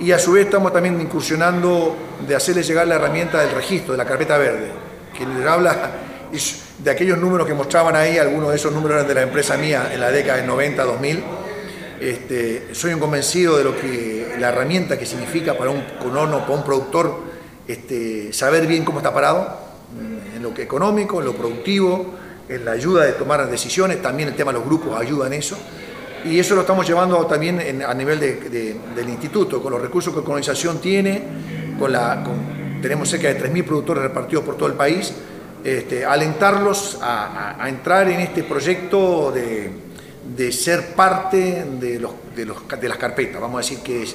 Y 0.00 0.10
a 0.12 0.18
su 0.18 0.32
vez 0.32 0.46
estamos 0.46 0.72
también 0.72 0.98
incursionando 0.98 1.94
de 2.26 2.34
hacerles 2.34 2.66
llegar 2.66 2.86
la 2.86 2.94
herramienta 2.94 3.42
del 3.42 3.50
registro, 3.50 3.92
de 3.92 3.98
la 3.98 4.06
carpeta 4.06 4.38
verde, 4.38 4.70
que 5.14 5.26
les 5.26 5.46
habla 5.46 5.90
de 6.78 6.90
aquellos 6.90 7.18
números 7.18 7.46
que 7.46 7.52
mostraban 7.52 7.94
ahí, 7.94 8.16
algunos 8.16 8.50
de 8.50 8.56
esos 8.56 8.72
números 8.72 8.96
eran 8.96 9.08
de 9.08 9.14
la 9.14 9.22
empresa 9.22 9.58
mía 9.58 9.90
en 9.92 10.00
la 10.00 10.10
década 10.10 10.40
del 10.40 10.48
90-2000. 10.48 11.22
Este, 12.00 12.68
soy 12.72 12.94
un 12.94 13.00
convencido 13.00 13.58
de 13.58 13.64
lo 13.64 13.76
que 13.78 14.34
la 14.38 14.48
herramienta 14.48 14.98
que 14.98 15.04
significa 15.04 15.58
para 15.58 15.70
un 15.70 15.82
colono, 16.02 16.40
para 16.40 16.54
un 16.54 16.64
productor, 16.64 17.18
este, 17.66 18.32
saber 18.32 18.66
bien 18.66 18.86
cómo 18.86 19.00
está 19.00 19.12
parado, 19.12 19.58
en 20.34 20.42
lo 20.42 20.54
que 20.54 20.62
económico, 20.62 21.18
en 21.18 21.26
lo 21.26 21.34
productivo, 21.34 22.14
en 22.48 22.64
la 22.64 22.72
ayuda 22.72 23.04
de 23.04 23.12
tomar 23.12 23.48
decisiones, 23.48 24.00
también 24.00 24.28
el 24.30 24.34
tema 24.34 24.52
de 24.52 24.58
los 24.58 24.66
grupos 24.66 24.98
ayuda 24.98 25.26
en 25.26 25.34
eso. 25.34 25.56
Y 26.24 26.38
eso 26.38 26.54
lo 26.54 26.62
estamos 26.62 26.86
llevando 26.86 27.24
también 27.26 27.82
a 27.82 27.94
nivel 27.94 28.18
del 28.18 29.08
instituto, 29.08 29.62
con 29.62 29.72
los 29.72 29.80
recursos 29.80 30.12
que 30.12 30.20
la 30.20 30.24
colonización 30.24 30.80
tiene, 30.80 31.22
tenemos 32.82 33.08
cerca 33.08 33.28
de 33.28 33.40
3.000 33.40 33.64
productores 33.64 34.02
repartidos 34.02 34.44
por 34.44 34.56
todo 34.56 34.68
el 34.68 34.74
país, 34.74 35.12
este, 35.64 36.04
alentarlos 36.04 36.98
a, 37.00 37.64
entrar 37.68 38.08
en 38.08 38.20
este 38.20 38.42
proyecto 38.44 39.32
de, 39.32 40.52
ser 40.52 40.94
parte 40.94 41.64
de, 41.80 41.98
los, 41.98 42.12
de, 42.34 42.88
las 42.88 42.98
carpetas. 42.98 43.40
Vamos 43.40 43.56
a 43.56 43.68
decir 43.68 43.78
que, 43.78 44.06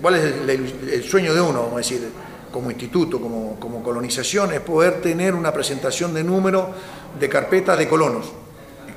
¿cuál 0.00 0.16
es 0.16 0.24
el, 0.24 1.04
sueño 1.04 1.34
de 1.34 1.40
uno? 1.40 1.60
Vamos 1.62 1.74
a 1.74 1.78
decir, 1.78 2.08
como 2.52 2.70
instituto, 2.70 3.20
como, 3.20 3.58
como 3.58 3.82
colonización, 3.82 4.52
es 4.52 4.60
poder 4.60 5.00
tener 5.00 5.34
una 5.34 5.52
presentación 5.52 6.14
de 6.14 6.24
número 6.24 6.70
de 7.18 7.28
carpetas 7.28 7.78
de 7.78 7.88
colonos. 7.88 8.32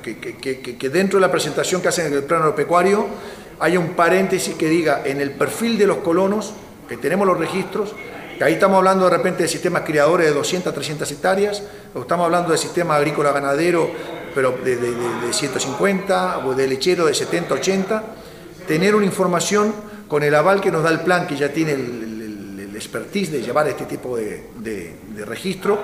Que, 0.02 0.18
que, 0.18 0.60
que, 0.60 0.88
dentro 0.90 1.18
de 1.18 1.22
la 1.22 1.32
presentación 1.32 1.80
que 1.80 1.88
hacen 1.88 2.06
en 2.06 2.12
el 2.12 2.24
plano 2.24 2.44
agropecuario 2.44 3.06
haya 3.58 3.78
un 3.78 3.94
paréntesis 3.94 4.54
que 4.54 4.68
diga 4.68 5.00
en 5.02 5.22
el 5.22 5.30
perfil 5.30 5.78
de 5.78 5.86
los 5.86 5.98
colonos, 5.98 6.52
que 6.86 6.98
tenemos 6.98 7.26
los 7.26 7.38
registros, 7.38 7.94
que 8.36 8.44
ahí 8.44 8.54
estamos 8.54 8.76
hablando 8.76 9.06
de 9.06 9.16
repente 9.16 9.44
de 9.44 9.48
sistemas 9.48 9.82
criadores 9.86 10.26
de 10.26 10.34
200, 10.34 10.74
300 10.74 11.10
hectáreas, 11.10 11.62
o 11.94 12.00
estamos 12.00 12.26
hablando 12.26 12.52
de 12.52 12.58
sistema 12.58 12.96
agrícola 12.96 13.32
ganadero, 13.32 13.90
pero 14.34 14.58
de, 14.62 14.76
de, 14.76 14.90
de 14.92 15.32
150, 15.32 16.46
o 16.46 16.54
de 16.54 16.66
lechero 16.66 17.06
de 17.06 17.14
70, 17.14 17.54
80, 17.54 18.04
tener 18.66 18.94
una 18.94 19.06
información 19.06 19.72
con 20.08 20.22
el 20.22 20.34
aval 20.34 20.60
que 20.60 20.70
nos 20.70 20.82
da 20.82 20.90
el 20.90 21.00
plan, 21.00 21.26
que 21.26 21.36
ya 21.36 21.52
tiene 21.52 21.72
el, 21.72 22.13
expertise 22.76 23.30
de 23.30 23.42
llevar 23.42 23.68
este 23.68 23.84
tipo 23.84 24.16
de, 24.16 24.44
de, 24.58 25.24
registro 25.24 25.78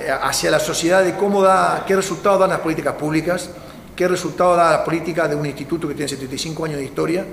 eh, 0.00 0.10
hacia 0.10 0.50
la 0.50 0.58
sociedad 0.58 1.04
de 1.04 1.14
cómo 1.14 1.42
da, 1.42 1.84
qué 1.86 1.96
resultado 1.96 2.38
dan 2.38 2.50
las 2.50 2.60
políticas 2.60 2.94
públicas, 2.94 3.50
qué 3.94 4.08
resultado 4.08 4.56
da 4.56 4.70
la 4.70 4.84
política 4.84 5.28
de 5.28 5.34
un 5.34 5.46
instituto 5.46 5.88
que 5.88 5.94
tiene 5.94 6.08
75 6.08 6.64
años 6.64 6.78
de 6.78 6.84
historia 6.84 7.24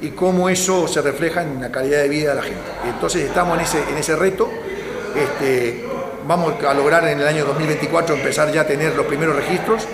y 0.00 0.10
cómo 0.10 0.48
eso 0.48 0.86
se 0.88 1.02
refleja 1.02 1.42
en 1.42 1.60
la 1.60 1.70
calidad 1.70 2.02
de 2.02 2.08
vida 2.08 2.30
de 2.30 2.36
la 2.36 2.42
gente. 2.42 2.70
Entonces 2.84 3.22
estamos 3.22 3.56
en 3.56 3.64
ese, 3.64 3.82
en 3.90 3.96
ese 3.96 4.16
reto. 4.16 4.48
Este, 5.14 5.84
vamos 6.26 6.62
a 6.64 6.74
lograr 6.74 7.06
en 7.08 7.20
el 7.20 7.26
año 7.26 7.44
2024 7.44 8.16
empezar 8.16 8.52
ya 8.52 8.62
a 8.62 8.66
tener 8.66 8.94
los 8.94 9.06
primeros 9.06 9.34
registros. 9.34 9.86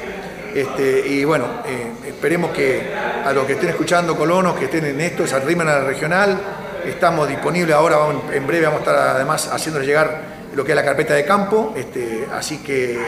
Este, 0.55 1.07
y 1.09 1.25
bueno, 1.25 1.47
eh, 1.67 2.09
esperemos 2.09 2.53
que 2.53 2.93
a 3.25 3.33
los 3.33 3.45
que 3.47 3.55
estén 3.55 3.71
escuchando 3.71 4.17
colonos, 4.17 4.57
que 4.57 4.67
estén 4.67 4.85
en 4.85 5.01
esto, 5.01 5.27
se 5.27 5.35
arrimen 5.35 5.69
a 5.69 5.79
la 5.79 5.85
regional, 5.85 6.39
Estamos 6.87 7.29
disponibles 7.29 7.75
ahora, 7.75 7.99
en 8.33 8.47
breve 8.47 8.67
vamos 8.67 8.81
a 8.81 8.85
estar 8.85 8.97
además 9.17 9.49
haciéndoles 9.53 9.89
llegar 9.89 10.35
lo 10.55 10.65
que 10.65 10.73
es 10.73 10.77
la 10.77 10.85
carpeta 10.85 11.15
de 11.15 11.25
campo, 11.25 11.73
este, 11.77 12.27
así 12.33 12.59
que 12.59 12.95
eh, 12.95 12.99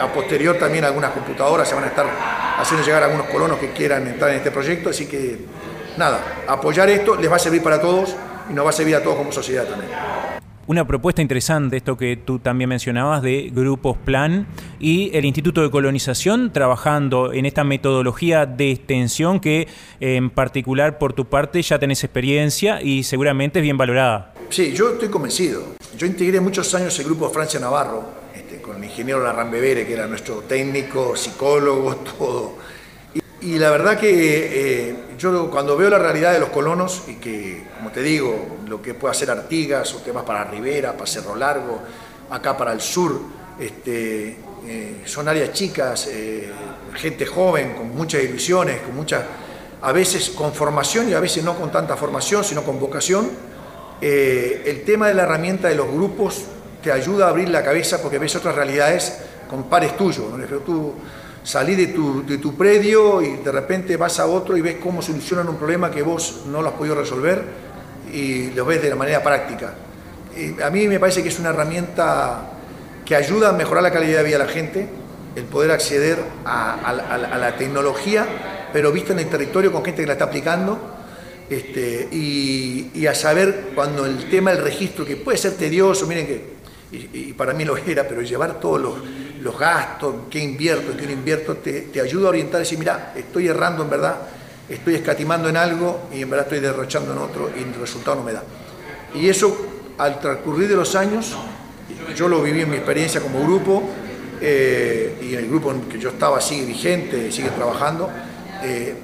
a 0.00 0.08
posterior 0.12 0.56
también 0.56 0.84
algunas 0.84 1.12
computadoras 1.12 1.68
se 1.68 1.74
van 1.74 1.84
a 1.84 1.88
estar 1.88 2.06
haciendo 2.58 2.84
llegar 2.84 3.02
a 3.02 3.06
algunos 3.06 3.28
colonos 3.28 3.58
que 3.58 3.70
quieran 3.70 4.06
entrar 4.06 4.30
en 4.30 4.38
este 4.38 4.50
proyecto, 4.50 4.90
así 4.90 5.06
que 5.06 5.38
nada, 5.96 6.42
apoyar 6.48 6.88
esto 6.88 7.16
les 7.16 7.30
va 7.30 7.36
a 7.36 7.38
servir 7.38 7.62
para 7.62 7.80
todos 7.80 8.16
y 8.48 8.52
nos 8.52 8.64
va 8.64 8.70
a 8.70 8.72
servir 8.72 8.96
a 8.96 9.02
todos 9.02 9.16
como 9.16 9.30
sociedad 9.30 9.64
también 9.64 9.90
una 10.70 10.86
propuesta 10.86 11.20
interesante, 11.20 11.78
esto 11.78 11.96
que 11.96 12.16
tú 12.16 12.38
también 12.38 12.70
mencionabas, 12.70 13.22
de 13.22 13.50
grupos 13.52 13.96
plan 13.98 14.46
y 14.78 15.10
el 15.16 15.24
Instituto 15.24 15.62
de 15.62 15.70
Colonización 15.70 16.52
trabajando 16.52 17.32
en 17.32 17.44
esta 17.44 17.64
metodología 17.64 18.46
de 18.46 18.70
extensión 18.70 19.40
que 19.40 19.66
en 19.98 20.30
particular 20.30 20.96
por 20.98 21.12
tu 21.12 21.24
parte 21.24 21.60
ya 21.60 21.80
tenés 21.80 22.04
experiencia 22.04 22.80
y 22.82 23.02
seguramente 23.02 23.58
es 23.58 23.64
bien 23.64 23.78
valorada. 23.78 24.32
Sí, 24.48 24.72
yo 24.72 24.90
estoy 24.90 25.08
convencido. 25.08 25.74
Yo 25.98 26.06
integré 26.06 26.38
muchos 26.38 26.72
años 26.72 26.96
el 27.00 27.06
grupo 27.06 27.28
Francia 27.30 27.58
Navarro 27.58 28.04
este, 28.32 28.62
con 28.62 28.76
el 28.76 28.84
ingeniero 28.84 29.24
Larran 29.24 29.50
Bebere, 29.50 29.84
que 29.84 29.94
era 29.94 30.06
nuestro 30.06 30.36
técnico, 30.42 31.16
psicólogo, 31.16 31.96
todo 32.16 32.58
y 33.42 33.58
la 33.58 33.70
verdad 33.70 33.98
que 33.98 34.90
eh, 34.90 34.96
yo 35.18 35.50
cuando 35.50 35.76
veo 35.76 35.88
la 35.88 35.98
realidad 35.98 36.32
de 36.32 36.40
los 36.40 36.50
colonos 36.50 37.04
y 37.08 37.14
que, 37.14 37.64
como 37.76 37.90
te 37.90 38.02
digo, 38.02 38.58
lo 38.68 38.82
que 38.82 38.92
puede 38.92 39.12
hacer 39.12 39.30
Artigas 39.30 39.94
o 39.94 39.98
temas 39.98 40.24
para 40.24 40.44
Rivera, 40.44 40.92
para 40.92 41.06
Cerro 41.06 41.34
Largo, 41.34 41.80
acá 42.28 42.56
para 42.56 42.72
el 42.72 42.80
sur, 42.82 43.18
este, 43.58 44.36
eh, 44.66 45.02
son 45.06 45.26
áreas 45.28 45.52
chicas, 45.52 46.08
eh, 46.10 46.50
gente 46.94 47.24
joven, 47.24 47.74
con 47.74 47.94
muchas 47.96 48.22
ilusiones, 48.22 48.82
con 48.82 48.94
mucha, 48.94 49.24
a 49.80 49.92
veces 49.92 50.30
con 50.30 50.52
formación 50.52 51.08
y 51.08 51.14
a 51.14 51.20
veces 51.20 51.42
no 51.42 51.56
con 51.56 51.72
tanta 51.72 51.96
formación, 51.96 52.44
sino 52.44 52.62
con 52.62 52.78
vocación. 52.78 53.30
el 54.02 54.82
tema 54.84 55.08
de 55.08 55.14
la 55.14 55.22
herramienta 55.22 55.68
de 55.68 55.74
los 55.74 55.90
grupos 55.90 56.44
te 56.82 56.92
ayuda 56.92 57.26
a 57.26 57.28
abrir 57.30 57.48
la 57.48 57.62
cabeza 57.62 58.00
porque 58.02 58.18
ves 58.18 58.34
otras 58.36 58.54
realidades 58.54 59.18
con 59.48 59.64
pares 59.64 59.96
tuyos. 59.96 60.26
¿no? 60.30 60.46
Tú, 60.58 60.94
salí 61.42 61.74
de 61.74 61.88
tu, 61.88 62.24
de 62.26 62.38
tu 62.38 62.56
predio 62.56 63.22
y 63.22 63.36
de 63.36 63.52
repente 63.52 63.96
vas 63.96 64.20
a 64.20 64.26
otro 64.26 64.56
y 64.56 64.60
ves 64.60 64.76
cómo 64.82 65.02
solucionan 65.02 65.48
un 65.48 65.56
problema 65.56 65.90
que 65.90 66.02
vos 66.02 66.42
no 66.46 66.62
lo 66.62 66.68
has 66.68 66.74
podido 66.74 66.94
resolver 66.94 67.44
y 68.12 68.50
lo 68.50 68.64
ves 68.64 68.82
de 68.82 68.90
la 68.90 68.96
manera 68.96 69.22
práctica. 69.22 69.74
a 70.62 70.70
mí 70.70 70.88
me 70.88 70.98
parece 70.98 71.22
que 71.22 71.28
es 71.28 71.38
una 71.38 71.50
herramienta 71.50 72.50
que 73.04 73.16
ayuda 73.16 73.48
a 73.48 73.52
mejorar 73.52 73.82
la 73.82 73.90
calidad 73.90 74.18
de 74.18 74.24
vida 74.24 74.38
de 74.38 74.44
la 74.44 74.50
gente, 74.50 74.88
el 75.34 75.44
poder 75.44 75.70
acceder 75.70 76.18
a, 76.44 77.36
la 77.38 77.56
tecnología, 77.56 78.24
pero 78.72 78.92
vista 78.92 79.12
en 79.12 79.20
el 79.20 79.28
territorio 79.28 79.72
con 79.72 79.84
gente 79.84 80.02
que 80.02 80.06
la 80.06 80.12
está 80.12 80.26
aplicando, 80.26 80.78
este, 81.48 82.08
y, 82.12 83.06
a 83.06 83.14
saber 83.14 83.70
cuando 83.74 84.06
el 84.06 84.30
tema 84.30 84.52
del 84.52 84.62
registro, 84.62 85.04
que 85.04 85.16
puede 85.16 85.38
ser 85.38 85.54
tedioso, 85.54 86.06
miren 86.06 86.26
que, 86.26 86.44
y, 86.92 87.32
para 87.32 87.52
mí 87.52 87.64
lo 87.64 87.76
era, 87.76 88.06
pero 88.06 88.22
llevar 88.22 88.60
todos 88.60 88.80
los, 88.80 88.94
gastos, 89.58 90.14
qué 90.30 90.38
invierto, 90.38 90.96
qué 90.96 91.06
no 91.06 91.12
invierto, 91.12 91.56
te, 91.56 91.82
te 91.82 92.00
ayuda 92.00 92.26
a 92.26 92.30
orientar 92.30 92.60
y 92.60 92.64
decir, 92.64 92.78
mira, 92.78 93.12
estoy 93.16 93.48
errando 93.48 93.82
en 93.82 93.90
verdad, 93.90 94.16
estoy 94.68 94.94
escatimando 94.94 95.48
en 95.48 95.56
algo 95.56 96.08
y 96.12 96.22
en 96.22 96.30
verdad 96.30 96.46
estoy 96.46 96.60
derrochando 96.60 97.12
en 97.12 97.18
otro 97.18 97.50
y 97.56 97.62
el 97.62 97.74
resultado 97.74 98.16
no 98.16 98.22
me 98.22 98.32
da. 98.32 98.42
Y 99.14 99.28
eso, 99.28 99.56
al 99.98 100.20
transcurrir 100.20 100.68
de 100.68 100.76
los 100.76 100.94
años, 100.94 101.36
yo 102.14 102.28
lo 102.28 102.42
viví 102.42 102.62
en 102.62 102.70
mi 102.70 102.76
experiencia 102.76 103.20
como 103.20 103.42
grupo 103.42 103.82
eh, 104.40 105.18
y 105.22 105.34
el 105.34 105.48
grupo 105.48 105.70
en 105.70 105.82
que 105.82 105.98
yo 105.98 106.10
estaba 106.10 106.40
sigue 106.40 106.66
vigente, 106.66 107.30
sigue 107.32 107.50
trabajando, 107.50 108.08
eh, 108.62 108.94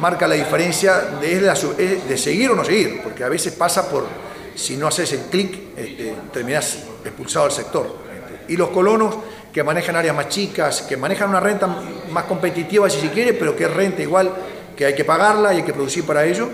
marca 0.00 0.26
la 0.26 0.34
diferencia 0.34 0.98
de, 1.20 1.40
de, 1.40 2.18
seguir 2.18 2.50
o 2.50 2.56
no 2.56 2.64
seguir, 2.64 3.00
porque 3.02 3.24
a 3.24 3.28
veces 3.28 3.52
pasa 3.52 3.88
por, 3.88 4.06
si 4.54 4.76
no 4.76 4.88
haces 4.88 5.12
el 5.12 5.20
clic, 5.22 5.58
este, 5.76 6.14
terminás 6.32 6.78
expulsado 7.04 7.46
del 7.46 7.54
sector. 7.54 7.98
Este. 8.12 8.52
Y 8.52 8.56
los 8.56 8.70
colonos 8.70 9.16
que 9.52 9.62
manejan 9.62 9.96
áreas 9.96 10.16
más 10.16 10.28
chicas, 10.28 10.82
que 10.82 10.96
manejan 10.96 11.28
una 11.28 11.40
renta 11.40 11.66
más 12.10 12.24
competitiva 12.24 12.88
si 12.88 13.00
se 13.00 13.10
quiere, 13.10 13.34
pero 13.34 13.54
que 13.54 13.64
es 13.64 13.72
renta 13.72 14.02
igual 14.02 14.32
que 14.76 14.86
hay 14.86 14.94
que 14.94 15.04
pagarla 15.04 15.52
y 15.52 15.58
hay 15.58 15.62
que 15.62 15.74
producir 15.74 16.04
para 16.04 16.24
ello. 16.24 16.48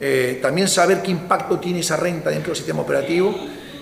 Eh, 0.00 0.38
también 0.42 0.68
saber 0.68 1.02
qué 1.02 1.10
impacto 1.10 1.58
tiene 1.58 1.80
esa 1.80 1.96
renta 1.96 2.30
dentro 2.30 2.48
del 2.48 2.56
sistema 2.56 2.82
operativo 2.82 3.34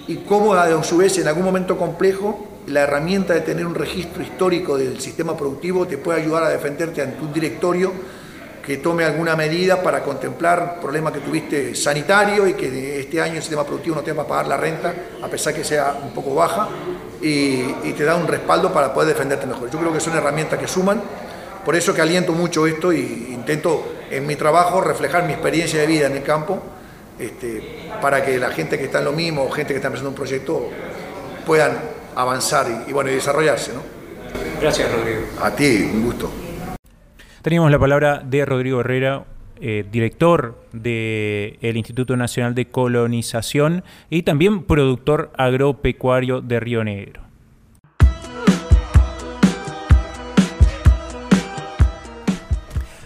y 0.06 0.16
cómo 0.16 0.54
a 0.54 0.84
su 0.84 0.98
vez 0.98 1.18
en 1.18 1.26
algún 1.26 1.44
momento 1.44 1.76
complejo 1.76 2.48
la 2.66 2.82
herramienta 2.82 3.34
de 3.34 3.40
tener 3.40 3.66
un 3.66 3.74
registro 3.74 4.22
histórico 4.22 4.78
del 4.78 5.00
sistema 5.00 5.36
productivo 5.36 5.86
te 5.86 5.98
puede 5.98 6.20
ayudar 6.20 6.44
a 6.44 6.48
defenderte 6.48 7.02
ante 7.02 7.24
un 7.24 7.32
directorio 7.32 7.92
que 8.64 8.76
tome 8.76 9.04
alguna 9.04 9.34
medida 9.34 9.82
para 9.82 10.02
contemplar 10.02 10.78
problemas 10.80 11.12
que 11.12 11.20
tuviste 11.20 11.74
sanitario 11.74 12.46
y 12.46 12.54
que 12.54 13.00
este 13.00 13.20
año 13.20 13.34
el 13.34 13.42
sistema 13.42 13.64
productivo 13.64 13.96
no 13.96 14.02
te 14.02 14.12
va 14.12 14.22
a 14.22 14.26
pagar 14.26 14.46
la 14.46 14.56
renta, 14.56 14.94
a 15.20 15.28
pesar 15.28 15.52
que 15.52 15.64
sea 15.64 15.98
un 16.02 16.12
poco 16.12 16.34
baja, 16.34 16.68
y, 17.20 17.64
y 17.84 17.94
te 17.96 18.04
da 18.04 18.16
un 18.16 18.28
respaldo 18.28 18.72
para 18.72 18.94
poder 18.94 19.14
defenderte 19.14 19.46
mejor. 19.46 19.70
Yo 19.70 19.78
creo 19.78 19.92
que 19.92 20.00
son 20.00 20.16
herramientas 20.16 20.58
que 20.58 20.68
suman 20.68 21.00
por 21.64 21.76
eso 21.76 21.94
que 21.94 22.02
aliento 22.02 22.32
mucho 22.32 22.66
esto 22.66 22.90
e 22.90 22.98
intento 22.98 23.84
en 24.10 24.26
mi 24.26 24.34
trabajo 24.34 24.80
reflejar 24.80 25.24
mi 25.24 25.32
experiencia 25.32 25.80
de 25.80 25.86
vida 25.86 26.06
en 26.06 26.16
el 26.16 26.22
campo 26.22 26.60
este, 27.18 27.88
para 28.00 28.24
que 28.24 28.38
la 28.38 28.50
gente 28.50 28.78
que 28.78 28.84
está 28.84 28.98
en 28.98 29.04
lo 29.04 29.12
mismo 29.12 29.44
o 29.44 29.50
gente 29.50 29.72
que 29.72 29.76
está 29.76 29.86
empezando 29.86 30.10
un 30.10 30.16
proyecto 30.16 30.68
puedan 31.46 31.78
avanzar 32.16 32.84
y, 32.88 32.92
bueno, 32.92 33.10
y 33.10 33.14
desarrollarse. 33.14 33.72
¿no? 33.72 33.80
Gracias, 34.60 34.90
Rodrigo. 34.90 35.20
A 35.40 35.50
ti, 35.52 35.88
un 35.94 36.04
gusto. 36.04 36.30
Teníamos 37.42 37.72
la 37.72 37.78
palabra 37.80 38.22
de 38.24 38.44
Rodrigo 38.44 38.78
Herrera, 38.78 39.24
eh, 39.60 39.84
director 39.90 40.64
del 40.72 41.76
Instituto 41.76 42.16
Nacional 42.16 42.54
de 42.54 42.66
Colonización 42.66 43.82
y 44.08 44.22
también 44.22 44.62
productor 44.62 45.32
agropecuario 45.36 46.40
de 46.40 46.60
Río 46.60 46.84
Negro. 46.84 47.22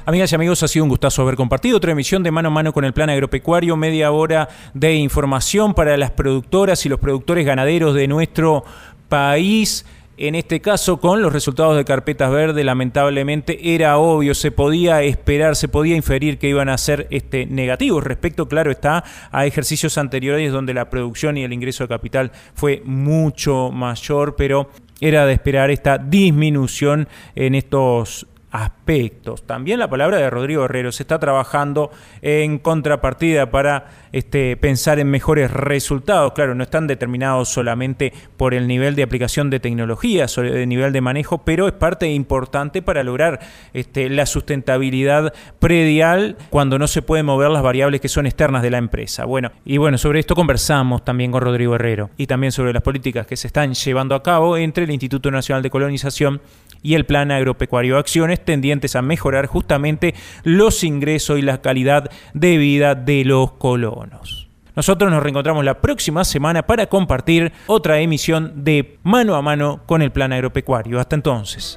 Amigas 0.04 0.30
y 0.30 0.34
amigos, 0.34 0.62
ha 0.62 0.68
sido 0.68 0.84
un 0.84 0.90
gustazo 0.90 1.22
haber 1.22 1.36
compartido 1.36 1.78
otra 1.78 1.92
emisión 1.92 2.22
de 2.22 2.30
Mano 2.30 2.48
a 2.48 2.50
Mano 2.50 2.74
con 2.74 2.84
el 2.84 2.92
Plan 2.92 3.08
Agropecuario, 3.08 3.74
media 3.74 4.12
hora 4.12 4.50
de 4.74 4.96
información 4.96 5.72
para 5.72 5.96
las 5.96 6.10
productoras 6.10 6.84
y 6.84 6.90
los 6.90 7.00
productores 7.00 7.46
ganaderos 7.46 7.94
de 7.94 8.06
nuestro 8.06 8.64
país. 9.08 9.86
En 10.18 10.34
este 10.34 10.60
caso, 10.60 10.98
con 10.98 11.20
los 11.20 11.30
resultados 11.30 11.76
de 11.76 11.84
Carpetas 11.84 12.30
Verde, 12.30 12.64
lamentablemente 12.64 13.74
era 13.74 13.98
obvio, 13.98 14.34
se 14.34 14.50
podía 14.50 15.02
esperar, 15.02 15.56
se 15.56 15.68
podía 15.68 15.94
inferir 15.94 16.38
que 16.38 16.48
iban 16.48 16.70
a 16.70 16.78
ser 16.78 17.06
este, 17.10 17.44
negativos. 17.44 18.02
Respecto, 18.02 18.48
claro 18.48 18.70
está, 18.70 19.04
a 19.30 19.44
ejercicios 19.44 19.98
anteriores 19.98 20.52
donde 20.52 20.72
la 20.72 20.88
producción 20.88 21.36
y 21.36 21.44
el 21.44 21.52
ingreso 21.52 21.84
de 21.84 21.88
capital 21.88 22.32
fue 22.54 22.80
mucho 22.86 23.70
mayor, 23.70 24.36
pero 24.36 24.70
era 25.02 25.26
de 25.26 25.34
esperar 25.34 25.70
esta 25.70 25.98
disminución 25.98 27.08
en 27.34 27.54
estos 27.54 28.26
aspectos. 28.50 29.46
También 29.46 29.78
la 29.78 29.90
palabra 29.90 30.18
de 30.18 30.30
Rodrigo 30.30 30.64
Herrero 30.64 30.92
se 30.92 31.02
está 31.02 31.18
trabajando 31.18 31.90
en 32.22 32.58
contrapartida 32.58 33.50
para 33.50 33.86
este, 34.12 34.56
pensar 34.56 34.98
en 34.98 35.10
mejores 35.10 35.50
resultados. 35.50 36.32
Claro, 36.32 36.54
no 36.54 36.62
están 36.62 36.86
determinados 36.86 37.48
solamente 37.48 38.12
por 38.36 38.54
el 38.54 38.66
nivel 38.66 38.94
de 38.94 39.02
aplicación 39.02 39.50
de 39.50 39.60
tecnología, 39.60 40.26
el 40.36 40.68
nivel 40.68 40.92
de 40.92 41.00
manejo, 41.00 41.44
pero 41.44 41.66
es 41.66 41.74
parte 41.74 42.10
importante 42.10 42.82
para 42.82 43.02
lograr 43.02 43.40
este, 43.74 44.08
la 44.08 44.26
sustentabilidad 44.26 45.34
predial 45.58 46.36
cuando 46.50 46.78
no 46.78 46.86
se 46.86 47.02
pueden 47.02 47.26
mover 47.26 47.50
las 47.50 47.62
variables 47.62 48.00
que 48.00 48.08
son 48.08 48.26
externas 48.26 48.62
de 48.62 48.70
la 48.70 48.78
empresa. 48.78 49.24
Bueno, 49.24 49.50
y 49.64 49.76
bueno, 49.76 49.98
sobre 49.98 50.20
esto 50.20 50.34
conversamos 50.34 51.04
también 51.04 51.32
con 51.32 51.42
Rodrigo 51.42 51.74
Herrero 51.74 52.10
y 52.16 52.26
también 52.26 52.52
sobre 52.52 52.72
las 52.72 52.82
políticas 52.82 53.26
que 53.26 53.36
se 53.36 53.48
están 53.48 53.74
llevando 53.74 54.14
a 54.14 54.22
cabo 54.22 54.56
entre 54.56 54.84
el 54.84 54.90
Instituto 54.90 55.30
Nacional 55.30 55.62
de 55.62 55.70
Colonización 55.70 56.40
y 56.86 56.94
el 56.94 57.04
Plan 57.04 57.32
Agropecuario. 57.32 57.98
Acciones 57.98 58.44
tendientes 58.44 58.94
a 58.94 59.02
mejorar 59.02 59.46
justamente 59.46 60.14
los 60.44 60.84
ingresos 60.84 61.38
y 61.38 61.42
la 61.42 61.60
calidad 61.60 62.08
de 62.32 62.58
vida 62.58 62.94
de 62.94 63.24
los 63.24 63.52
colonos. 63.52 64.48
Nosotros 64.76 65.10
nos 65.10 65.22
reencontramos 65.22 65.64
la 65.64 65.80
próxima 65.80 66.22
semana 66.22 66.64
para 66.64 66.86
compartir 66.86 67.52
otra 67.66 67.98
emisión 67.98 68.62
de 68.62 68.98
Mano 69.02 69.34
a 69.34 69.42
Mano 69.42 69.80
con 69.86 70.00
el 70.00 70.12
Plan 70.12 70.32
Agropecuario. 70.32 71.00
Hasta 71.00 71.16
entonces. 71.16 71.76